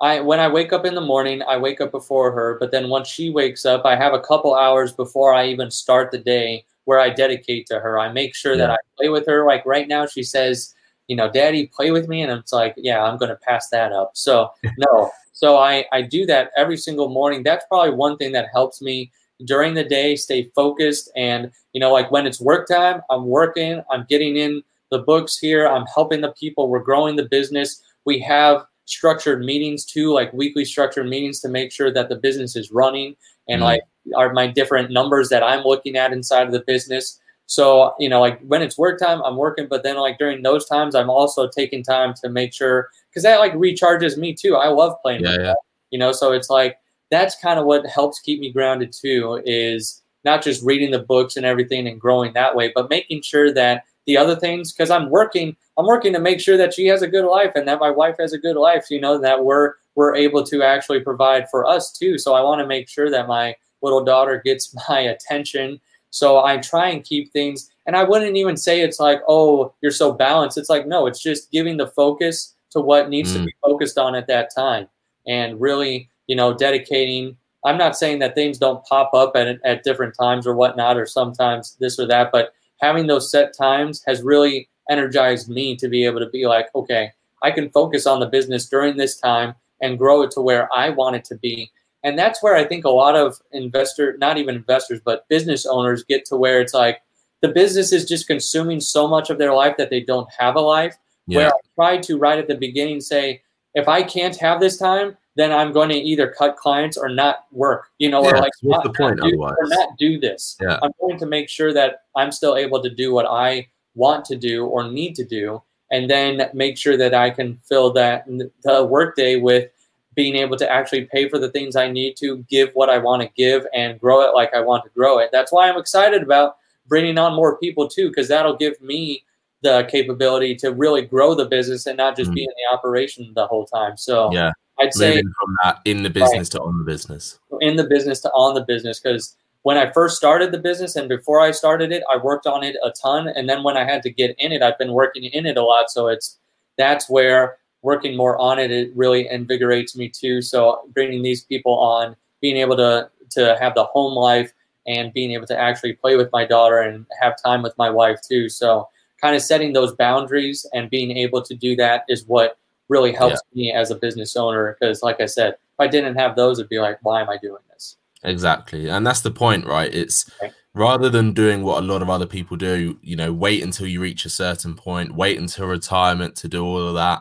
I 0.00 0.22
when 0.22 0.40
I 0.40 0.48
wake 0.48 0.72
up 0.72 0.86
in 0.86 0.94
the 0.94 1.02
morning, 1.02 1.42
I 1.42 1.58
wake 1.58 1.82
up 1.82 1.90
before 1.90 2.32
her. 2.32 2.56
But 2.58 2.70
then 2.70 2.88
once 2.88 3.06
she 3.06 3.28
wakes 3.28 3.66
up, 3.66 3.84
I 3.84 3.96
have 3.96 4.14
a 4.14 4.20
couple 4.20 4.54
hours 4.54 4.94
before 4.94 5.34
I 5.34 5.48
even 5.48 5.70
start 5.70 6.10
the 6.10 6.16
day 6.16 6.64
where 6.90 6.98
I 6.98 7.08
dedicate 7.08 7.68
to 7.68 7.78
her. 7.78 8.00
I 8.00 8.10
make 8.10 8.34
sure 8.34 8.54
yeah. 8.54 8.66
that 8.66 8.70
I 8.70 8.76
play 8.96 9.10
with 9.10 9.24
her. 9.28 9.46
Like 9.46 9.64
right 9.64 9.86
now, 9.86 10.06
she 10.06 10.24
says, 10.24 10.74
you 11.06 11.14
know, 11.14 11.30
Daddy, 11.30 11.68
play 11.68 11.92
with 11.92 12.08
me, 12.08 12.20
and 12.20 12.32
it's 12.32 12.52
like, 12.52 12.74
yeah, 12.76 13.00
I'm 13.00 13.16
going 13.16 13.28
to 13.28 13.36
pass 13.36 13.68
that 13.68 13.92
up. 13.92 14.10
So 14.14 14.50
no, 14.76 15.12
so 15.30 15.56
I, 15.56 15.84
I 15.92 16.02
do 16.02 16.26
that 16.26 16.50
every 16.56 16.76
single 16.76 17.08
morning. 17.08 17.44
That's 17.44 17.64
probably 17.66 17.94
one 17.94 18.16
thing 18.16 18.32
that 18.32 18.48
helps 18.52 18.82
me 18.82 19.12
during 19.44 19.74
the 19.74 19.84
day 19.84 20.16
stay 20.16 20.50
focused. 20.52 21.12
And, 21.14 21.52
you 21.74 21.80
know, 21.80 21.92
like 21.92 22.10
when 22.10 22.26
it's 22.26 22.40
work 22.40 22.66
time, 22.66 23.02
I'm 23.08 23.26
working, 23.26 23.84
I'm 23.88 24.04
getting 24.08 24.36
in 24.36 24.60
the 24.90 24.98
books 24.98 25.38
here, 25.38 25.68
I'm 25.68 25.86
helping 25.94 26.22
the 26.22 26.32
people, 26.32 26.68
we're 26.68 26.82
growing 26.82 27.14
the 27.14 27.28
business. 27.28 27.80
We 28.04 28.18
have 28.22 28.64
structured 28.86 29.44
meetings 29.44 29.84
too, 29.84 30.12
like 30.12 30.32
weekly 30.32 30.64
structured 30.64 31.08
meetings 31.08 31.38
to 31.42 31.48
make 31.48 31.70
sure 31.70 31.92
that 31.92 32.08
the 32.08 32.16
business 32.16 32.56
is 32.56 32.72
running 32.72 33.14
and 33.50 33.60
mm-hmm. 33.60 33.64
like 33.64 33.82
are 34.16 34.32
my 34.32 34.46
different 34.46 34.90
numbers 34.90 35.28
that 35.28 35.42
I'm 35.42 35.64
looking 35.64 35.96
at 35.96 36.12
inside 36.12 36.46
of 36.46 36.52
the 36.52 36.64
business. 36.66 37.20
So, 37.46 37.94
you 37.98 38.08
know, 38.08 38.20
like 38.20 38.40
when 38.42 38.62
it's 38.62 38.78
work 38.78 38.98
time, 38.98 39.20
I'm 39.22 39.36
working, 39.36 39.66
but 39.68 39.82
then 39.82 39.96
like 39.96 40.18
during 40.18 40.42
those 40.42 40.66
times, 40.66 40.94
I'm 40.94 41.10
also 41.10 41.48
taking 41.48 41.82
time 41.82 42.14
to 42.22 42.28
make 42.28 42.52
sure 42.52 42.88
because 43.10 43.24
that 43.24 43.40
like 43.40 43.52
recharges 43.54 44.16
me 44.16 44.34
too. 44.34 44.54
I 44.54 44.68
love 44.68 44.94
playing. 45.02 45.24
Yeah, 45.24 45.36
yeah. 45.38 45.54
You 45.90 45.98
know, 45.98 46.12
so 46.12 46.32
it's 46.32 46.48
like 46.48 46.78
that's 47.10 47.34
kind 47.40 47.58
of 47.58 47.66
what 47.66 47.86
helps 47.86 48.20
keep 48.20 48.40
me 48.40 48.52
grounded 48.52 48.92
too. 48.92 49.42
Is 49.44 50.00
not 50.24 50.42
just 50.42 50.64
reading 50.64 50.92
the 50.92 51.00
books 51.00 51.36
and 51.36 51.44
everything 51.44 51.88
and 51.88 52.00
growing 52.00 52.32
that 52.34 52.54
way, 52.54 52.70
but 52.74 52.88
making 52.88 53.22
sure 53.22 53.52
that 53.52 53.84
the 54.06 54.16
other 54.16 54.36
things 54.36 54.72
because 54.72 54.90
I'm 54.90 55.10
working, 55.10 55.56
I'm 55.76 55.86
working 55.86 56.12
to 56.12 56.20
make 56.20 56.40
sure 56.40 56.56
that 56.56 56.72
she 56.72 56.86
has 56.86 57.02
a 57.02 57.08
good 57.08 57.24
life 57.24 57.52
and 57.54 57.66
that 57.66 57.80
my 57.80 57.90
wife 57.90 58.16
has 58.20 58.32
a 58.32 58.38
good 58.38 58.56
life. 58.56 58.86
You 58.90 59.00
know 59.00 59.18
that 59.18 59.44
we're 59.44 59.74
we're 59.94 60.14
able 60.14 60.44
to 60.44 60.62
actually 60.62 61.00
provide 61.00 61.48
for 61.50 61.66
us 61.66 61.92
too. 61.92 62.18
So 62.18 62.34
I 62.34 62.42
want 62.42 62.60
to 62.60 62.66
make 62.66 62.88
sure 62.88 63.10
that 63.10 63.28
my 63.28 63.54
little 63.82 64.04
daughter 64.04 64.40
gets 64.44 64.74
my 64.88 65.00
attention. 65.00 65.80
So 66.10 66.44
I 66.44 66.56
try 66.58 66.88
and 66.88 67.04
keep 67.04 67.32
things, 67.32 67.70
and 67.86 67.94
I 67.96 68.02
wouldn't 68.02 68.36
even 68.36 68.56
say 68.56 68.80
it's 68.80 68.98
like, 68.98 69.20
oh, 69.28 69.72
you're 69.80 69.92
so 69.92 70.12
balanced. 70.12 70.58
It's 70.58 70.68
like, 70.68 70.86
no, 70.86 71.06
it's 71.06 71.22
just 71.22 71.52
giving 71.52 71.76
the 71.76 71.86
focus 71.86 72.54
to 72.70 72.80
what 72.80 73.08
needs 73.08 73.32
mm. 73.32 73.38
to 73.38 73.44
be 73.44 73.54
focused 73.62 73.98
on 73.98 74.14
at 74.14 74.26
that 74.26 74.54
time 74.54 74.88
and 75.26 75.60
really 75.60 76.08
you 76.26 76.36
know 76.36 76.54
dedicating 76.54 77.36
i'm 77.64 77.78
not 77.78 77.96
saying 77.96 78.18
that 78.18 78.34
things 78.34 78.58
don't 78.58 78.84
pop 78.84 79.12
up 79.14 79.36
at, 79.36 79.58
at 79.64 79.82
different 79.82 80.14
times 80.18 80.46
or 80.46 80.54
whatnot 80.54 80.96
or 80.96 81.06
sometimes 81.06 81.76
this 81.80 81.98
or 81.98 82.06
that 82.06 82.30
but 82.32 82.52
having 82.80 83.06
those 83.06 83.30
set 83.30 83.56
times 83.56 84.02
has 84.06 84.22
really 84.22 84.68
energized 84.88 85.48
me 85.48 85.76
to 85.76 85.88
be 85.88 86.04
able 86.04 86.20
to 86.20 86.28
be 86.30 86.46
like 86.46 86.66
okay 86.74 87.10
i 87.42 87.50
can 87.50 87.70
focus 87.70 88.06
on 88.06 88.20
the 88.20 88.26
business 88.26 88.68
during 88.68 88.96
this 88.96 89.18
time 89.18 89.54
and 89.80 89.98
grow 89.98 90.22
it 90.22 90.30
to 90.30 90.40
where 90.40 90.68
i 90.74 90.88
want 90.90 91.16
it 91.16 91.24
to 91.24 91.36
be 91.36 91.70
and 92.04 92.18
that's 92.18 92.42
where 92.42 92.56
i 92.56 92.64
think 92.64 92.84
a 92.84 92.90
lot 92.90 93.14
of 93.16 93.38
investor 93.52 94.16
not 94.18 94.38
even 94.38 94.54
investors 94.54 95.00
but 95.04 95.28
business 95.28 95.66
owners 95.66 96.04
get 96.04 96.24
to 96.24 96.36
where 96.36 96.60
it's 96.60 96.74
like 96.74 97.02
the 97.42 97.48
business 97.48 97.92
is 97.92 98.04
just 98.04 98.26
consuming 98.26 98.80
so 98.80 99.08
much 99.08 99.30
of 99.30 99.38
their 99.38 99.54
life 99.54 99.76
that 99.78 99.90
they 99.90 100.00
don't 100.00 100.28
have 100.38 100.56
a 100.56 100.60
life 100.60 100.96
yeah. 101.26 101.38
where 101.38 101.46
I 101.48 101.58
tried 101.74 102.02
to 102.04 102.18
right 102.18 102.38
at 102.38 102.48
the 102.48 102.56
beginning 102.56 103.00
say, 103.00 103.42
if 103.74 103.88
I 103.88 104.02
can't 104.02 104.36
have 104.36 104.60
this 104.60 104.76
time, 104.76 105.16
then 105.36 105.52
I'm 105.52 105.72
going 105.72 105.88
to 105.90 105.94
either 105.94 106.34
cut 106.36 106.56
clients 106.56 106.96
or 106.96 107.08
not 107.08 107.46
work. 107.52 107.86
You 107.98 108.10
know, 108.10 108.22
yeah, 108.24 108.30
or 108.30 108.38
like 108.38 108.52
what's 108.62 108.82
the 108.82 108.92
point 108.92 109.20
do, 109.20 109.28
otherwise? 109.28 109.54
Or 109.58 109.68
not 109.68 109.96
do 109.98 110.18
this. 110.18 110.56
Yeah. 110.60 110.78
I'm 110.82 110.90
going 111.00 111.18
to 111.18 111.26
make 111.26 111.48
sure 111.48 111.72
that 111.72 112.02
I'm 112.16 112.32
still 112.32 112.56
able 112.56 112.82
to 112.82 112.90
do 112.90 113.14
what 113.14 113.26
I 113.26 113.68
want 113.94 114.24
to 114.26 114.36
do 114.36 114.66
or 114.66 114.90
need 114.90 115.14
to 115.16 115.24
do, 115.24 115.62
and 115.90 116.08
then 116.08 116.48
make 116.54 116.78
sure 116.78 116.96
that 116.96 117.14
I 117.14 117.30
can 117.30 117.58
fill 117.68 117.92
that 117.94 118.26
the 118.26 118.84
workday 118.84 119.36
with 119.36 119.70
being 120.14 120.36
able 120.36 120.56
to 120.56 120.70
actually 120.70 121.04
pay 121.06 121.28
for 121.28 121.38
the 121.38 121.50
things 121.50 121.76
I 121.76 121.90
need 121.90 122.16
to, 122.16 122.38
give 122.50 122.70
what 122.74 122.90
I 122.90 122.98
want 122.98 123.22
to 123.22 123.28
give, 123.36 123.66
and 123.72 123.98
grow 124.00 124.22
it 124.22 124.34
like 124.34 124.52
I 124.54 124.60
want 124.60 124.84
to 124.84 124.90
grow 124.90 125.18
it. 125.18 125.30
That's 125.32 125.52
why 125.52 125.68
I'm 125.68 125.78
excited 125.78 126.22
about 126.22 126.56
bringing 126.86 127.18
on 127.18 127.34
more 127.34 127.58
people 127.58 127.88
too, 127.88 128.08
because 128.08 128.28
that'll 128.28 128.56
give 128.56 128.80
me 128.80 129.24
the 129.62 129.86
capability 129.90 130.54
to 130.56 130.72
really 130.72 131.02
grow 131.02 131.34
the 131.34 131.44
business 131.44 131.86
and 131.86 131.96
not 131.96 132.16
just 132.16 132.30
mm. 132.30 132.34
be 132.34 132.42
in 132.42 132.48
the 132.48 132.76
operation 132.76 133.32
the 133.34 133.46
whole 133.46 133.66
time. 133.66 133.96
So 133.96 134.32
yeah, 134.32 134.52
I'd 134.80 134.94
say 134.94 135.20
from 135.20 135.56
that 135.62 135.78
in 135.84 136.02
the 136.02 136.10
business 136.10 136.32
right, 136.32 136.50
to 136.52 136.62
on 136.62 136.78
the 136.78 136.84
business, 136.84 137.38
in 137.60 137.76
the 137.76 137.84
business 137.84 138.20
to 138.20 138.30
on 138.30 138.54
the 138.54 138.64
business. 138.64 139.00
Because 139.00 139.36
when 139.62 139.76
I 139.76 139.90
first 139.92 140.16
started 140.16 140.52
the 140.52 140.58
business 140.58 140.96
and 140.96 141.08
before 141.08 141.40
I 141.40 141.50
started 141.50 141.92
it, 141.92 142.02
I 142.12 142.16
worked 142.16 142.46
on 142.46 142.64
it 142.64 142.76
a 142.82 142.90
ton. 142.90 143.28
And 143.28 143.48
then 143.48 143.62
when 143.62 143.76
I 143.76 143.84
had 143.84 144.02
to 144.04 144.10
get 144.10 144.34
in 144.38 144.52
it, 144.52 144.62
I've 144.62 144.78
been 144.78 144.92
working 144.92 145.24
in 145.24 145.46
it 145.46 145.56
a 145.56 145.62
lot. 145.62 145.90
So 145.90 146.08
it's 146.08 146.38
that's 146.78 147.10
where 147.10 147.58
working 147.82 148.16
more 148.16 148.38
on 148.38 148.58
it 148.58 148.70
it 148.70 148.90
really 148.94 149.28
invigorates 149.28 149.96
me 149.96 150.08
too. 150.08 150.42
So 150.42 150.80
bringing 150.94 151.22
these 151.22 151.44
people 151.44 151.78
on, 151.78 152.16
being 152.40 152.56
able 152.56 152.76
to 152.76 153.10
to 153.30 153.56
have 153.60 153.74
the 153.74 153.84
home 153.84 154.14
life 154.14 154.52
and 154.86 155.12
being 155.12 155.32
able 155.32 155.46
to 155.46 155.58
actually 155.58 155.92
play 155.92 156.16
with 156.16 156.30
my 156.32 156.44
daughter 156.44 156.78
and 156.78 157.06
have 157.20 157.40
time 157.40 157.62
with 157.62 157.76
my 157.78 157.90
wife 157.90 158.20
too. 158.22 158.48
So 158.48 158.88
kind 159.20 159.36
of 159.36 159.42
setting 159.42 159.72
those 159.72 159.94
boundaries 159.94 160.66
and 160.72 160.90
being 160.90 161.16
able 161.16 161.42
to 161.42 161.54
do 161.54 161.76
that 161.76 162.04
is 162.08 162.24
what 162.26 162.58
really 162.88 163.12
helps 163.12 163.40
yeah. 163.52 163.62
me 163.62 163.72
as 163.72 163.90
a 163.90 163.94
business 163.94 164.36
owner. 164.36 164.76
Because, 164.78 165.02
like 165.02 165.20
I 165.20 165.26
said, 165.26 165.52
if 165.52 165.78
I 165.78 165.86
didn't 165.86 166.16
have 166.16 166.34
those, 166.34 166.58
it'd 166.58 166.68
be 166.68 166.80
like, 166.80 166.98
why 167.02 167.20
am 167.20 167.28
I 167.28 167.36
doing 167.36 167.62
this? 167.70 167.96
Exactly. 168.22 168.88
And 168.88 169.06
that's 169.06 169.22
the 169.22 169.30
point, 169.30 169.66
right? 169.66 169.92
It's 169.92 170.30
okay. 170.42 170.52
rather 170.74 171.08
than 171.08 171.32
doing 171.32 171.62
what 171.62 171.82
a 171.82 171.86
lot 171.86 172.02
of 172.02 172.10
other 172.10 172.26
people 172.26 172.56
do, 172.56 172.98
you 173.02 173.16
know, 173.16 173.32
wait 173.32 173.62
until 173.62 173.86
you 173.86 174.00
reach 174.00 174.24
a 174.24 174.30
certain 174.30 174.74
point, 174.74 175.14
wait 175.14 175.38
until 175.38 175.66
retirement 175.66 176.36
to 176.36 176.48
do 176.48 176.64
all 176.64 176.88
of 176.88 176.94
that. 176.94 177.20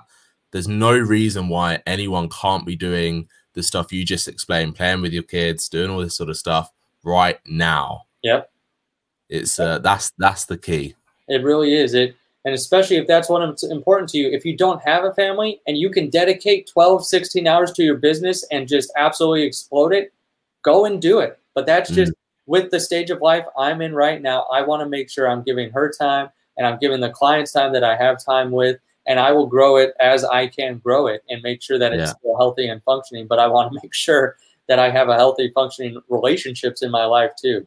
There's 0.52 0.68
no 0.68 0.98
reason 0.98 1.48
why 1.48 1.82
anyone 1.86 2.30
can't 2.30 2.66
be 2.66 2.76
doing 2.76 3.30
the 3.54 3.64
stuff 3.64 3.94
you 3.94 4.04
just 4.04 4.28
explained, 4.28 4.76
playing 4.76 5.02
with 5.02 5.14
your 5.14 5.24
kids, 5.24 5.70
doing 5.70 5.90
all 5.90 6.00
this 6.00 6.16
sort 6.16 6.30
of 6.30 6.38
stuff 6.38 6.72
right 7.04 7.40
now. 7.46 8.04
Yep. 8.24 8.52
It's 9.30 9.60
uh, 9.60 9.80
that's 9.80 10.12
that's 10.18 10.46
the 10.46 10.58
key. 10.58 10.96
It 11.28 11.44
really 11.44 11.76
is. 11.76 11.94
It 11.94 12.16
and 12.46 12.54
especially 12.54 12.98
if 12.98 13.08
that's 13.08 13.30
what's 13.30 13.64
important 13.64 14.10
to 14.10 14.18
you. 14.18 14.30
If 14.30 14.46
you 14.46 14.56
don't 14.56 14.82
have 14.82 15.04
a 15.04 15.14
family 15.14 15.62
and 15.68 15.78
you 15.78 15.90
can 15.90 16.10
dedicate 16.10 16.70
12, 16.72 17.06
16 17.06 17.48
hours 17.48 17.72
to 17.74 17.84
your 17.84 17.98
business 17.98 18.46
and 18.52 18.68
just 18.68 18.92
absolutely 18.98 19.44
explode 19.44 19.94
it, 19.94 20.14
go 20.64 20.86
and 20.86 21.02
do 21.02 21.20
it. 21.20 21.40
But 21.56 21.66
that's 21.66 21.90
just 21.90 22.12
mm. 22.12 22.16
with 22.46 22.72
the 22.72 22.80
stage 22.80 23.10
of 23.10 23.22
life 23.22 23.46
I'm 23.58 23.82
in 23.82 23.94
right 23.94 24.22
now, 24.22 24.44
I 24.52 24.62
want 24.62 24.82
to 24.82 24.90
make 24.90 25.10
sure 25.10 25.28
I'm 25.28 25.44
giving 25.44 25.72
her 25.72 25.92
time 25.92 26.30
and 26.58 26.68
I'm 26.68 26.78
giving 26.80 27.00
the 27.00 27.10
clients 27.10 27.52
time 27.52 27.74
that 27.74 27.84
I 27.84 27.96
have 27.96 28.24
time 28.24 28.52
with, 28.52 28.80
and 29.08 29.20
I 29.20 29.32
will 29.32 29.48
grow 29.48 29.78
it 29.78 29.94
as 30.00 30.26
I 30.26 30.48
can 30.48 30.78
grow 30.80 31.08
it 31.08 31.24
and 31.30 31.42
make 31.42 31.62
sure 31.62 31.80
that 31.80 31.94
it's 31.94 32.10
yeah. 32.10 32.14
still 32.20 32.38
healthy 32.38 32.68
and 32.68 32.84
functioning. 32.84 33.28
But 33.28 33.40
I 33.40 33.48
want 33.48 33.72
to 33.72 33.80
make 33.84 33.94
sure 33.94 34.36
that 34.68 34.78
I 34.78 34.90
have 34.90 35.10
a 35.10 35.16
healthy, 35.16 35.52
functioning 35.56 36.00
relationships 36.10 36.82
in 36.82 36.92
my 36.92 37.06
life 37.06 37.32
too. 37.42 37.66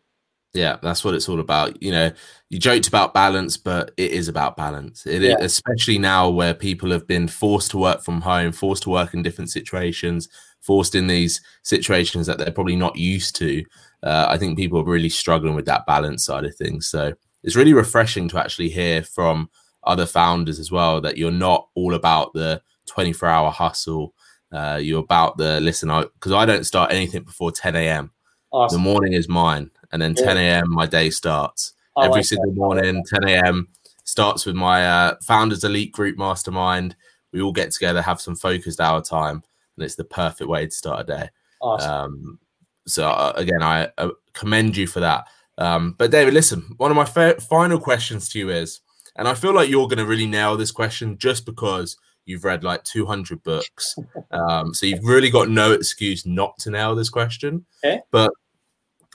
Yeah, 0.54 0.76
that's 0.82 1.02
what 1.02 1.14
it's 1.14 1.28
all 1.28 1.40
about. 1.40 1.82
You 1.82 1.92
know, 1.92 2.12
you 2.50 2.58
joked 2.58 2.86
about 2.86 3.14
balance, 3.14 3.56
but 3.56 3.92
it 3.96 4.10
is 4.10 4.28
about 4.28 4.56
balance. 4.56 5.06
It 5.06 5.22
yeah. 5.22 5.38
is, 5.38 5.44
especially 5.44 5.98
now 5.98 6.28
where 6.28 6.52
people 6.52 6.90
have 6.90 7.06
been 7.06 7.26
forced 7.26 7.70
to 7.70 7.78
work 7.78 8.02
from 8.02 8.20
home, 8.20 8.52
forced 8.52 8.82
to 8.82 8.90
work 8.90 9.14
in 9.14 9.22
different 9.22 9.50
situations, 9.50 10.28
forced 10.60 10.94
in 10.94 11.06
these 11.06 11.40
situations 11.62 12.26
that 12.26 12.36
they're 12.36 12.52
probably 12.52 12.76
not 12.76 12.96
used 12.96 13.34
to. 13.36 13.64
Uh, 14.02 14.26
I 14.28 14.36
think 14.36 14.58
people 14.58 14.80
are 14.80 14.84
really 14.84 15.08
struggling 15.08 15.54
with 15.54 15.64
that 15.66 15.86
balance 15.86 16.26
side 16.26 16.44
of 16.44 16.54
things. 16.54 16.86
So 16.86 17.14
it's 17.42 17.56
really 17.56 17.72
refreshing 17.72 18.28
to 18.28 18.38
actually 18.38 18.68
hear 18.68 19.02
from 19.02 19.48
other 19.84 20.06
founders 20.06 20.58
as 20.58 20.70
well 20.70 21.00
that 21.00 21.16
you're 21.16 21.30
not 21.30 21.68
all 21.74 21.94
about 21.94 22.34
the 22.34 22.60
24 22.86 23.28
hour 23.28 23.50
hustle. 23.50 24.14
Uh, 24.52 24.78
you're 24.82 25.00
about 25.00 25.38
the 25.38 25.60
listen, 25.62 25.88
because 25.88 26.32
I, 26.32 26.42
I, 26.42 26.46
don't 26.46 26.66
start 26.66 26.92
anything 26.92 27.22
before 27.22 27.50
10 27.50 27.74
a.m. 27.74 28.10
Awesome. 28.50 28.76
The 28.76 28.82
morning 28.82 29.14
is 29.14 29.26
mine 29.26 29.70
and 29.92 30.00
then 30.00 30.14
10 30.14 30.36
a.m. 30.36 30.70
my 30.70 30.86
day 30.86 31.10
starts. 31.10 31.74
I 31.96 32.06
Every 32.06 32.16
like 32.16 32.24
single 32.24 32.50
that. 32.50 32.56
morning, 32.56 33.04
10 33.04 33.28
a.m. 33.28 33.68
starts 34.04 34.46
with 34.46 34.54
my 34.54 34.86
uh, 34.86 35.16
Founders 35.22 35.64
Elite 35.64 35.92
Group 35.92 36.16
Mastermind. 36.16 36.96
We 37.32 37.42
all 37.42 37.52
get 37.52 37.70
together, 37.70 38.02
have 38.02 38.20
some 38.20 38.36
focused 38.36 38.80
hour 38.80 39.02
time, 39.02 39.42
and 39.76 39.84
it's 39.84 39.94
the 39.94 40.04
perfect 40.04 40.48
way 40.48 40.66
to 40.66 40.70
start 40.70 41.00
a 41.00 41.04
day. 41.04 41.28
Awesome. 41.60 41.90
Um, 41.90 42.38
so 42.86 43.08
uh, 43.08 43.32
again, 43.36 43.62
I 43.62 43.90
uh, 43.98 44.10
commend 44.32 44.76
you 44.76 44.86
for 44.86 45.00
that. 45.00 45.26
Um, 45.58 45.94
but 45.98 46.10
David, 46.10 46.34
listen, 46.34 46.74
one 46.78 46.90
of 46.90 46.96
my 46.96 47.04
fa- 47.04 47.40
final 47.40 47.78
questions 47.78 48.28
to 48.30 48.38
you 48.38 48.50
is, 48.50 48.80
and 49.16 49.28
I 49.28 49.34
feel 49.34 49.54
like 49.54 49.68
you're 49.68 49.86
going 49.88 49.98
to 49.98 50.06
really 50.06 50.26
nail 50.26 50.56
this 50.56 50.72
question 50.72 51.18
just 51.18 51.44
because 51.44 51.96
you've 52.24 52.44
read 52.44 52.64
like 52.64 52.82
200 52.84 53.42
books. 53.42 53.96
Um, 54.30 54.72
so 54.72 54.86
you've 54.86 55.04
really 55.04 55.28
got 55.28 55.50
no 55.50 55.72
excuse 55.72 56.24
not 56.24 56.56
to 56.60 56.70
nail 56.70 56.94
this 56.94 57.10
question. 57.10 57.66
Okay. 57.84 58.00
But 58.10 58.32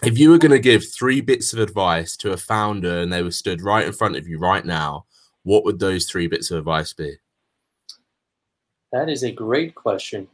if 0.07 0.17
you 0.17 0.29
were 0.29 0.37
going 0.37 0.51
to 0.51 0.59
give 0.59 0.89
three 0.89 1.19
bits 1.19 1.51
of 1.51 1.59
advice 1.59 2.15
to 2.15 2.31
a 2.31 2.37
founder 2.37 3.01
and 3.01 3.11
they 3.11 3.21
were 3.21 3.31
stood 3.31 3.61
right 3.61 3.85
in 3.85 3.91
front 3.91 4.15
of 4.15 4.25
you 4.25 4.39
right 4.39 4.65
now, 4.65 5.05
what 5.43 5.65
would 5.65 5.79
those 5.79 6.05
three 6.05 6.27
bits 6.27 6.49
of 6.49 6.57
advice 6.57 6.93
be? 6.93 7.15
That 8.93 9.09
is 9.09 9.23
a 9.23 9.31
great 9.31 9.75
question. 9.75 10.29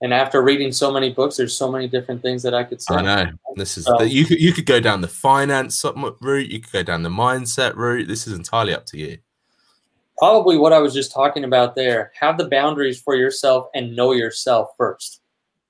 And 0.00 0.14
after 0.14 0.40
reading 0.40 0.72
so 0.72 0.90
many 0.90 1.12
books, 1.12 1.36
there's 1.36 1.54
so 1.54 1.70
many 1.70 1.88
different 1.88 2.22
things 2.22 2.42
that 2.42 2.54
I 2.54 2.64
could 2.64 2.80
say. 2.80 2.94
I 2.94 3.02
know. 3.02 3.32
This 3.54 3.76
is 3.76 3.86
um, 3.86 4.08
you 4.08 4.24
could 4.24 4.40
you 4.40 4.52
could 4.52 4.64
go 4.64 4.80
down 4.80 5.02
the 5.02 5.08
finance 5.08 5.84
route, 6.20 6.48
you 6.48 6.60
could 6.60 6.72
go 6.72 6.82
down 6.82 7.02
the 7.02 7.10
mindset 7.10 7.76
route. 7.76 8.08
This 8.08 8.26
is 8.26 8.32
entirely 8.32 8.74
up 8.74 8.86
to 8.86 8.98
you. 8.98 9.18
Probably 10.16 10.56
what 10.56 10.72
I 10.72 10.78
was 10.78 10.94
just 10.94 11.12
talking 11.12 11.44
about 11.44 11.74
there. 11.74 12.12
Have 12.18 12.38
the 12.38 12.48
boundaries 12.48 13.00
for 13.00 13.14
yourself 13.14 13.66
and 13.74 13.94
know 13.94 14.12
yourself 14.12 14.70
first. 14.78 15.20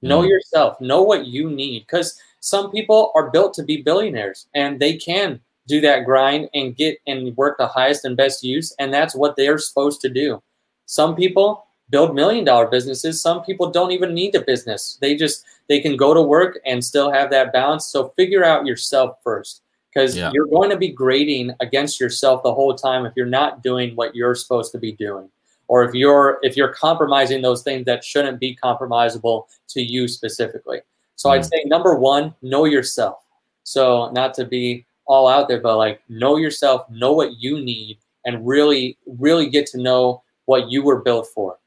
Know 0.01 0.23
mm. 0.23 0.29
yourself. 0.29 0.81
Know 0.81 1.03
what 1.03 1.27
you 1.27 1.51
need 1.51 1.81
because 1.81 2.19
some 2.43 2.73
people 2.73 3.13
are 3.15 3.31
built 3.31 3.55
to 3.55 3.63
be 3.63 3.83
billionaires 3.83 4.49
and 4.53 4.81
they 4.81 4.97
can 4.97 5.41
do 5.69 5.81
that 5.81 6.05
grind 6.05 6.51
and 6.55 6.77
get 6.77 6.99
and 7.07 7.37
work 7.37 7.57
the 7.57 7.69
highest 7.69 8.05
and 8.05 8.17
best 8.17 8.43
use 8.43 8.75
and 8.81 8.93
that's 8.93 9.15
what 9.15 9.37
they're 9.37 9.59
supposed 9.59 10.01
to 10.01 10.09
do. 10.09 10.43
Some 10.87 11.15
people 11.15 11.65
build 11.89 12.17
million 12.17 12.45
dollar 12.45 12.67
businesses. 12.67 13.23
Some 13.23 13.45
people 13.45 13.71
don't 13.71 13.93
even 13.93 14.13
need 14.13 14.35
a 14.35 14.41
business. 14.41 14.99
They 15.01 15.15
just 15.15 15.45
they 15.69 15.81
can 15.81 15.97
go 15.97 16.13
to 16.15 16.21
work 16.21 16.59
and 16.67 16.85
still 16.85 17.13
have 17.13 17.31
that 17.31 17.53
balance. 17.53 17.87
So 17.87 18.09
figure 18.17 18.45
out 18.45 18.67
yourself 18.67 19.19
first 19.23 19.63
because 19.95 20.17
yeah. 20.17 20.33
you're 20.35 20.49
going 20.49 20.71
to 20.71 20.77
be 20.77 20.89
grading 20.89 21.53
against 21.61 22.01
yourself 22.01 22.43
the 22.43 22.53
whole 22.53 22.75
time 22.75 23.07
if 23.07 23.13
you're 23.15 23.27
not 23.27 23.63
doing 23.63 23.95
what 23.95 24.17
you're 24.17 24.35
supposed 24.35 24.73
to 24.73 24.79
be 24.79 24.91
doing 24.91 25.31
or 25.69 25.85
if 25.85 25.95
you're 25.95 26.41
if 26.43 26.57
you're 26.57 26.75
compromising 26.75 27.41
those 27.41 27.63
things 27.63 27.85
that 27.85 28.03
shouldn't 28.03 28.41
be 28.41 28.59
compromisable 28.61 29.45
to 29.69 29.81
you 29.81 30.09
specifically 30.09 30.81
so 31.17 31.29
mm. 31.29 31.33
I'd 31.33 31.45
say 31.45 31.63
number 31.67 31.95
one, 31.95 32.35
know 32.43 32.65
yourself. 32.65 33.19
So 33.65 34.11
not 34.13 34.35
to 34.35 34.45
be 34.45 34.87
all 35.07 35.29
out 35.29 35.49
there, 35.49 35.61
but 35.61 35.77
like 35.77 36.01
know 36.09 36.37
yourself, 36.37 36.89
know 36.91 37.13
what 37.13 37.37
you 37.39 37.63
need, 37.63 37.99
and 38.25 38.47
really, 38.47 38.99
really 39.07 39.49
get 39.49 39.67
to 39.69 39.79
know 39.79 40.23
what 40.47 40.71
you 40.71 40.83
were 40.83 41.03
built 41.03 41.29
for. 41.35 41.59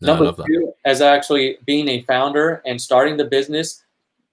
No, 0.00 0.16
number 0.16 0.44
two, 0.46 0.72
as 0.84 1.00
actually 1.00 1.58
being 1.64 1.88
a 1.88 2.02
founder 2.02 2.62
and 2.66 2.80
starting 2.80 3.16
the 3.16 3.24
business, 3.24 3.84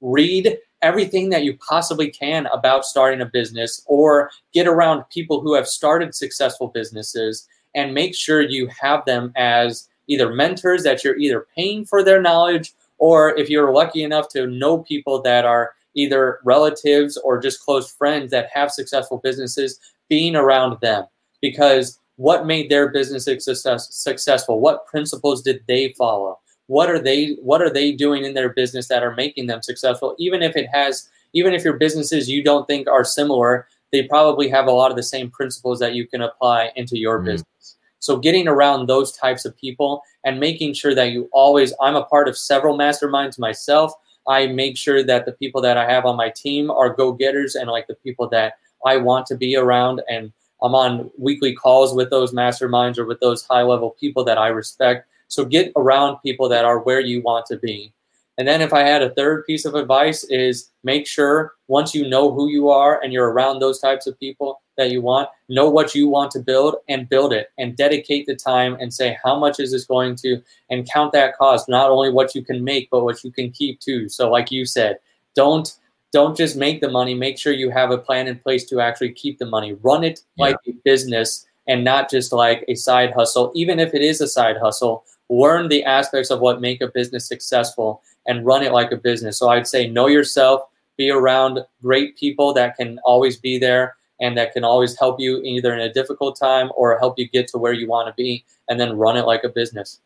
read 0.02 0.58
everything 0.82 1.30
that 1.30 1.44
you 1.44 1.58
possibly 1.58 2.10
can 2.10 2.48
about 2.48 2.86
starting 2.86 3.22
a 3.22 3.26
business 3.26 3.84
or 3.86 4.32
get 4.54 4.68
around 4.68 5.04
people 5.12 5.40
who 5.40 5.54
have 5.54 5.68
started 5.68 6.16
successful 6.16 6.68
businesses 6.68 7.48
and 7.76 7.94
make 7.94 8.16
sure 8.16 8.42
you 8.42 8.68
have 8.68 9.06
them 9.06 9.32
as 9.36 9.88
either 10.08 10.34
mentors 10.34 10.84
that 10.84 11.04
you're 11.04 11.18
either 11.18 11.48
paying 11.56 11.86
for 11.86 12.04
their 12.04 12.22
knowledge 12.22 12.74
or 13.02 13.36
if 13.36 13.50
you're 13.50 13.74
lucky 13.74 14.04
enough 14.04 14.30
to 14.30 14.46
know 14.46 14.78
people 14.78 15.24
that 15.24 15.44
are 15.44 15.74
either 15.96 16.40
relatives 16.46 17.18
or 17.18 17.42
just 17.42 17.60
close 17.66 17.92
friends 17.92 18.30
that 18.30 18.48
have 18.54 18.72
successful 18.72 19.20
businesses, 19.24 19.80
being 20.08 20.36
around 20.36 20.80
them. 20.82 21.06
Because 21.42 22.00
what 22.18 22.46
made 22.46 22.70
their 22.70 22.90
business 22.90 23.26
success, 23.26 23.88
successful? 23.90 24.60
What 24.60 24.86
principles 24.86 25.42
did 25.42 25.64
they 25.68 25.94
follow? 25.98 26.38
What 26.68 26.92
are 26.92 27.00
they 27.00 27.38
what 27.42 27.62
are 27.62 27.72
they 27.72 27.92
doing 27.92 28.24
in 28.24 28.36
their 28.36 28.50
business 28.50 28.88
that 28.90 29.02
are 29.02 29.16
making 29.16 29.48
them 29.48 29.64
successful? 29.64 30.16
Even 30.20 30.44
if 30.44 30.56
it 30.56 30.68
has 30.72 31.10
even 31.34 31.54
if 31.54 31.64
your 31.64 31.78
businesses 31.78 32.30
you 32.30 32.44
don't 32.44 32.68
think 32.68 32.88
are 32.88 33.04
similar, 33.04 33.68
they 33.92 34.04
probably 34.04 34.48
have 34.48 34.68
a 34.68 34.72
lot 34.72 34.92
of 34.92 34.96
the 34.96 35.04
same 35.04 35.32
principles 35.32 35.80
that 35.80 35.96
you 35.96 36.08
can 36.08 36.22
apply 36.22 36.72
into 36.76 37.00
your 37.00 37.18
mm-hmm. 37.18 37.32
business. 37.32 37.78
So 38.02 38.18
getting 38.18 38.48
around 38.48 38.88
those 38.88 39.12
types 39.12 39.46
of 39.46 39.56
people 39.56 40.02
and 40.26 40.40
making 40.40 40.74
sure 40.74 40.94
that 40.96 41.12
you 41.12 41.30
always, 41.32 41.72
I'm 41.80 41.96
a 41.96 42.04
part 42.04 42.28
of 42.28 42.38
several 42.38 42.78
masterminds 42.78 43.40
myself. 43.40 43.94
I 44.28 44.48
make 44.48 44.76
sure 44.76 45.04
that 45.04 45.26
the 45.26 45.32
people 45.34 45.62
that 45.62 45.78
I 45.78 45.90
have 45.90 46.06
on 46.06 46.18
my 46.18 46.30
team 46.30 46.72
are 46.72 46.94
go 46.94 47.14
getters 47.14 47.56
and 47.56 47.70
like 47.70 47.88
the 47.88 47.96
people 47.96 48.28
that 48.30 48.56
I 48.86 48.98
want 48.98 49.28
to 49.28 49.38
be 49.38 49.56
around. 49.56 50.02
And 50.10 50.34
I'm 50.64 50.74
on 50.74 51.12
weekly 51.18 51.54
calls 51.54 51.94
with 51.94 52.10
those 52.10 52.34
masterminds 52.34 52.98
or 52.98 53.06
with 53.06 53.20
those 53.20 53.46
high 53.46 53.62
level 53.62 53.96
people 54.00 54.24
that 54.26 54.38
I 54.38 54.48
respect. 54.48 55.08
So 55.28 55.46
get 55.46 55.72
around 55.76 56.18
people 56.24 56.50
that 56.50 56.66
are 56.66 56.80
where 56.80 57.00
you 57.00 57.22
want 57.22 57.46
to 57.48 57.58
be. 57.58 57.94
And 58.38 58.48
then 58.48 58.62
if 58.62 58.74
I 58.74 58.82
had 58.82 59.04
a 59.04 59.14
third 59.14 59.46
piece 59.46 59.66
of 59.66 59.76
advice 59.76 60.24
is 60.24 60.72
make 60.84 61.06
sure 61.06 61.54
once 61.68 61.94
you 61.94 62.08
know 62.08 62.34
who 62.34 62.50
you 62.50 62.70
are 62.70 63.00
and 63.02 63.14
you're 63.14 63.32
around 63.32 63.60
those 63.60 63.80
types 63.80 64.08
of 64.08 64.20
people 64.20 64.61
that 64.78 64.92
you 64.92 65.02
want, 65.02 65.30
know 65.50 65.70
what 65.70 65.94
you 65.94 66.08
want 66.08 66.32
to 66.32 66.40
build 66.40 66.76
and 66.88 67.10
build 67.10 67.34
it 67.34 67.52
and 67.58 67.76
dedicate 67.76 68.26
the 68.26 68.36
time 68.36 68.78
and 68.80 68.94
say 68.94 69.18
how 69.24 69.38
much 69.38 69.60
is 69.60 69.72
this 69.72 69.86
going 69.86 70.16
to 70.16 70.42
and 70.70 70.90
count 70.90 71.12
that 71.14 71.38
cost, 71.38 71.70
not 71.70 71.90
only 71.90 72.12
what 72.12 72.34
you 72.36 72.44
can 72.44 72.64
make 72.64 72.90
but 72.90 73.04
what 73.04 73.24
you 73.24 73.32
can 73.32 73.52
keep 73.52 73.80
too. 73.80 74.08
So 74.10 74.30
like 74.30 74.52
you 74.52 74.66
said, 74.66 75.00
don't 75.36 75.74
don't 76.12 76.36
just 76.36 76.58
make 76.58 76.82
the 76.82 76.90
money, 76.90 77.14
make 77.14 77.38
sure 77.38 77.54
you 77.54 77.70
have 77.70 77.92
a 77.92 77.98
plan 77.98 78.28
in 78.28 78.38
place 78.38 78.66
to 78.66 78.82
actually 78.82 79.14
keep 79.14 79.40
the 79.40 79.46
money. 79.46 79.74
Run 79.82 80.04
it 80.04 80.22
yeah. 80.36 80.46
like 80.46 80.58
a 80.68 80.74
business 80.84 81.46
and 81.68 81.86
not 81.86 82.10
just 82.10 82.34
like 82.34 82.66
a 82.68 82.76
side 82.76 83.14
hustle. 83.14 83.52
Even 83.56 83.80
if 83.80 83.94
it 83.94 84.02
is 84.02 84.20
a 84.20 84.28
side 84.28 84.58
hustle, 84.58 85.06
learn 85.30 85.70
the 85.70 85.86
aspects 85.86 86.30
of 86.30 86.42
what 86.42 86.60
make 86.60 86.82
a 86.82 86.90
business 86.90 87.26
successful 87.26 88.02
and 88.28 88.46
run 88.46 88.62
it 88.62 88.74
like 88.74 88.92
a 88.92 88.98
business. 88.98 89.38
So 89.40 89.50
I'd 89.50 89.68
say 89.68 89.88
know 89.88 90.08
yourself, 90.08 90.64
be 90.98 91.10
around 91.10 91.60
great 91.82 92.18
people 92.18 92.54
that 92.54 92.76
can 92.76 93.00
always 93.06 93.38
be 93.38 93.58
there 93.58 93.96
and 94.22 94.38
that 94.38 94.54
can 94.54 94.64
always 94.64 94.98
help 94.98 95.20
you 95.20 95.42
either 95.44 95.74
in 95.74 95.82
a 95.82 95.92
difficult 95.92 96.40
time 96.40 96.72
or 96.76 96.98
help 97.00 97.20
you 97.20 97.28
get 97.28 97.48
to 97.50 97.58
where 97.58 97.74
you 97.74 97.88
want 97.88 98.08
to 98.08 98.14
be 98.14 98.46
and 98.70 98.80
then 98.80 98.98
run 98.98 99.18
it 99.18 99.26
like 99.26 99.44
a 99.44 99.50
business. 99.50 100.00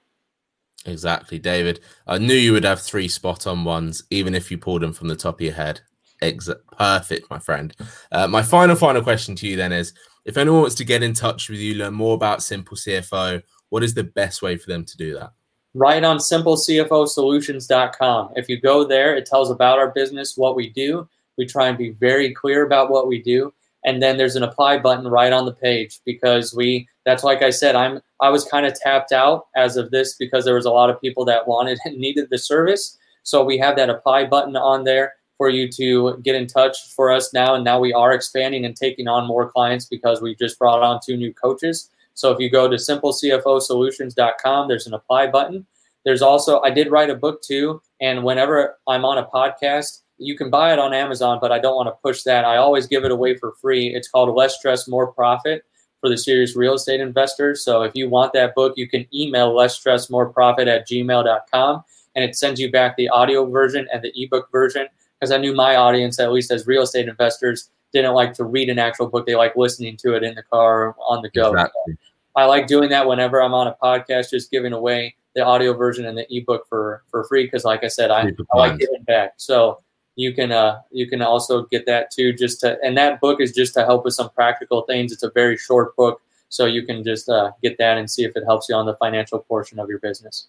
Exactly, 0.86 1.39
David. 1.39 1.82
I 2.08 2.17
knew 2.17 2.34
you 2.34 2.54
would 2.54 2.63
have 2.63 2.82
three 2.82 3.08
spot 3.08 3.45
on 3.45 3.63
ones, 3.63 4.04
even 4.10 4.36
if 4.36 4.49
you 4.49 4.58
pulled 4.58 4.82
them 4.82 4.93
from 4.93 5.08
the 5.08 5.15
top 5.15 5.36
of 5.36 5.41
your 5.41 5.54
head. 5.54 5.82
Exit. 6.21 6.65
perfect, 6.78 7.30
my 7.30 7.39
friend. 7.39 7.75
Uh, 8.12 8.28
my 8.28 8.41
final, 8.41 8.75
final 8.75 9.01
question 9.01 9.36
to 9.36 9.47
you 9.47 9.56
then 9.56 9.71
is 9.71 9.93
if 10.23 10.38
anyone 10.38 10.62
wants 10.62 10.75
to 10.75 10.86
get 10.86 11.04
in 11.04 11.13
touch 11.13 11.49
with 11.49 11.60
you, 11.60 11.75
learn 11.75 11.93
more 11.93 12.15
about 12.15 12.41
Simple 12.41 12.78
CFO, 12.78 13.43
what 13.69 13.84
is 13.84 13.93
the 13.93 14.04
best 14.04 14.41
way 14.41 14.58
for 14.58 14.67
them 14.67 14.86
to 14.86 14.97
do 14.97 15.13
that? 15.15 15.34
right 15.75 16.04
on 16.04 16.17
simplecfosolutions.com. 16.17 18.34
If 18.36 18.49
you 18.49 18.60
go 18.60 18.84
there, 18.84 19.15
it 19.15 19.28
tells 19.28 19.51
about 19.51 19.78
our 19.78 19.91
business, 19.91 20.36
what 20.36 20.56
we 20.56 20.69
do. 20.69 21.08
We 21.38 21.45
try 21.45 21.67
and 21.67 21.78
be 21.78 21.91
very 21.91 22.34
clear 22.34 22.65
about 22.65 22.89
what 22.89 23.08
we 23.08 23.21
do. 23.21 23.54
And 23.85 24.01
then 24.01 24.17
there's 24.17 24.35
an 24.35 24.43
apply 24.43 24.79
button 24.79 25.07
right 25.07 25.31
on 25.31 25.45
the 25.45 25.53
page 25.53 25.99
because 26.05 26.53
we 26.53 26.87
that's 27.05 27.23
like 27.23 27.43
I 27.43 27.51
said, 27.51 27.75
I'm 27.75 28.01
I 28.19 28.29
was 28.29 28.43
kind 28.43 28.65
of 28.65 28.73
tapped 28.73 29.11
out 29.11 29.47
as 29.55 29.77
of 29.77 29.91
this 29.91 30.15
because 30.15 30.43
there 30.43 30.55
was 30.55 30.65
a 30.65 30.71
lot 30.71 30.89
of 30.89 30.99
people 30.99 31.23
that 31.25 31.47
wanted 31.47 31.79
and 31.85 31.97
needed 31.97 32.29
the 32.29 32.37
service. 32.37 32.97
So 33.23 33.43
we 33.43 33.57
have 33.59 33.75
that 33.77 33.89
apply 33.89 34.25
button 34.25 34.55
on 34.55 34.83
there 34.83 35.13
for 35.37 35.49
you 35.49 35.69
to 35.69 36.17
get 36.23 36.35
in 36.35 36.47
touch 36.47 36.93
for 36.95 37.11
us 37.11 37.33
now. 37.33 37.55
And 37.55 37.63
now 37.63 37.79
we 37.79 37.93
are 37.93 38.13
expanding 38.13 38.65
and 38.65 38.75
taking 38.75 39.07
on 39.07 39.27
more 39.27 39.49
clients 39.49 39.85
because 39.85 40.21
we 40.21 40.35
just 40.35 40.57
brought 40.57 40.81
on 40.81 40.99
two 41.05 41.17
new 41.17 41.33
coaches. 41.33 41.89
So 42.13 42.31
if 42.31 42.39
you 42.39 42.49
go 42.49 42.69
to 42.69 42.77
simplecfosolutions.com, 42.77 44.67
there's 44.67 44.87
an 44.87 44.93
apply 44.93 45.27
button. 45.27 45.65
There's 46.05 46.21
also, 46.21 46.61
I 46.61 46.69
did 46.69 46.91
write 46.91 47.09
a 47.09 47.15
book 47.15 47.41
too. 47.41 47.81
And 47.99 48.23
whenever 48.23 48.77
I'm 48.87 49.03
on 49.03 49.17
a 49.17 49.25
podcast, 49.25 50.01
you 50.17 50.38
can 50.38 50.49
buy 50.49 50.73
it 50.73 50.80
on 50.80 50.93
Amazon, 50.93 51.39
but 51.41 51.51
I 51.51 51.60
don't 51.60 51.75
want 51.75 51.88
to 51.88 51.97
push 52.04 52.23
that. 52.23 52.45
I 52.45 52.58
always 52.58 52.88
give 52.88 53.04
it 53.04 53.12
away 53.12 53.36
for 53.38 53.54
free. 53.62 53.88
It's 53.88 54.08
called 54.08 54.34
Less 54.36 54.58
Stress, 54.58 54.88
More 54.88 55.12
Profit 55.12 55.63
for 56.01 56.10
the 56.10 56.17
serious 56.17 56.56
real 56.56 56.75
estate 56.75 56.99
investors. 56.99 57.63
So 57.63 57.82
if 57.82 57.93
you 57.95 58.10
want 58.10 58.34
that 58.34 58.54
book, 58.54 58.73
you 58.78 58.88
can 58.88 59.06
email 59.13 59.56
less 59.56 59.75
stress, 59.75 60.10
more 60.10 60.30
profit 60.30 60.67
at 60.67 60.88
gmail.com 60.88 61.84
and 62.15 62.23
it 62.23 62.36
sends 62.36 62.60
you 62.60 62.71
back 62.71 62.95
the 62.95 63.10
audio 63.10 63.49
version 63.49 63.88
and 63.91 64.01
the 64.01 64.12
ebook 64.15 64.51
version. 64.51 64.88
Because 65.19 65.32
I 65.32 65.38
knew 65.38 65.54
my 65.54 65.75
audience, 65.75 66.19
at 66.19 66.32
least 66.32 66.51
as 66.51 66.67
real 66.67 66.84
estate 66.84 67.08
investors, 67.08 67.69
didn't 67.93 68.13
like 68.13 68.34
to 68.34 68.43
read 68.43 68.69
an 68.69 68.80
actual 68.80 69.08
book. 69.08 69.25
They 69.25 69.36
like 69.36 69.56
listening 69.56 69.97
to 69.97 70.15
it 70.15 70.23
in 70.23 70.36
the 70.36 70.43
car 70.43 70.88
or 70.88 70.95
on 71.08 71.21
the 71.21 71.30
go. 71.30 71.51
Exactly. 71.51 71.97
I 72.36 72.45
like 72.45 72.67
doing 72.67 72.89
that 72.89 73.08
whenever 73.08 73.41
I'm 73.41 73.54
on 73.54 73.67
a 73.67 73.75
podcast, 73.82 74.32
just 74.32 74.51
giving 74.51 74.73
away 74.73 75.15
the 75.36 75.45
audio 75.45 75.73
version 75.73 76.06
and 76.06 76.17
the 76.17 76.28
ebook 76.30 76.67
for 76.67 77.04
for 77.10 77.23
free. 77.25 77.45
Because, 77.45 77.63
like 77.63 77.84
I 77.84 77.88
said, 77.88 78.12
I, 78.12 78.30
I 78.54 78.58
like 78.58 78.78
giving 78.78 79.04
back. 79.04 79.34
So 79.38 79.80
you 80.15 80.34
can 80.34 80.51
uh, 80.51 80.80
you 80.91 81.08
can 81.08 81.21
also 81.21 81.65
get 81.65 81.86
that 81.86 82.12
too. 82.12 82.34
Just 82.34 82.62
to 82.62 82.78
and 82.82 82.97
that 82.97 83.19
book 83.19 83.41
is 83.41 83.51
just 83.51 83.73
to 83.75 83.86
help 83.86 84.06
with 84.06 84.13
some 84.13 84.30
practical 84.32 84.84
things. 84.84 85.12
It's 85.12 85.23
a 85.23 85.32
very 85.32 85.58
short 85.58 85.95
book, 85.95 86.21
so 86.49 86.65
you 86.65 86.86
can 86.86 87.04
just 87.04 87.30
uh, 87.30 87.51
get 87.62 87.78
that 87.78 87.97
and 87.97 88.10
see 88.10 88.23
if 88.23 88.36
it 88.36 88.43
helps 88.45 88.69
you 88.69 88.75
on 88.75 88.86
the 88.86 88.95
financial 88.95 89.39
portion 89.39 89.80
of 89.80 89.89
your 89.89 89.99
business. 89.99 90.47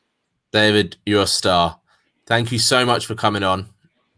David, 0.53 0.97
you're 1.05 1.23
a 1.23 1.27
star. 1.27 1.81
Thank 2.27 2.53
you 2.53 2.59
so 2.59 2.87
much 2.87 3.07
for 3.07 3.15
coming 3.15 3.43
on. 3.43 3.69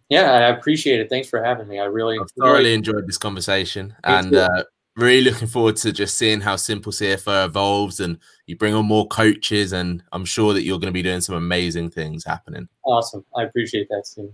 Yeah, 0.08 0.32
I 0.32 0.48
appreciate 0.48 1.00
it. 1.00 1.10
Thanks 1.10 1.28
for 1.28 1.42
having 1.42 1.68
me. 1.68 1.78
I 1.78 1.84
really 1.84 2.18
I've 2.18 2.30
thoroughly 2.30 2.58
really, 2.58 2.74
enjoyed 2.74 3.06
this 3.06 3.18
conversation 3.18 3.94
and 4.04 4.34
uh, 4.34 4.64
really 4.96 5.20
looking 5.20 5.48
forward 5.48 5.76
to 5.76 5.92
just 5.92 6.16
seeing 6.16 6.40
how 6.40 6.56
Simple 6.56 6.92
CFO 6.92 7.44
evolves 7.44 8.00
and 8.00 8.18
you 8.46 8.56
bring 8.56 8.74
on 8.74 8.86
more 8.86 9.06
coaches. 9.08 9.72
And 9.72 10.02
I'm 10.12 10.24
sure 10.24 10.54
that 10.54 10.62
you're 10.62 10.78
going 10.78 10.88
to 10.88 10.92
be 10.92 11.02
doing 11.02 11.20
some 11.20 11.34
amazing 11.34 11.90
things 11.90 12.24
happening. 12.24 12.68
Awesome. 12.84 13.24
I 13.36 13.42
appreciate 13.42 13.88
that, 13.90 14.06
Steve. 14.06 14.32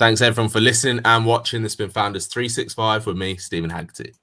Thanks 0.00 0.22
everyone 0.22 0.48
for 0.48 0.60
listening 0.60 1.02
and 1.04 1.26
watching. 1.26 1.62
This 1.62 1.72
has 1.72 1.76
been 1.76 1.90
Founders 1.90 2.26
365 2.26 3.04
with 3.04 3.18
me, 3.18 3.36
Steven 3.36 3.68
Haggerty. 3.68 4.14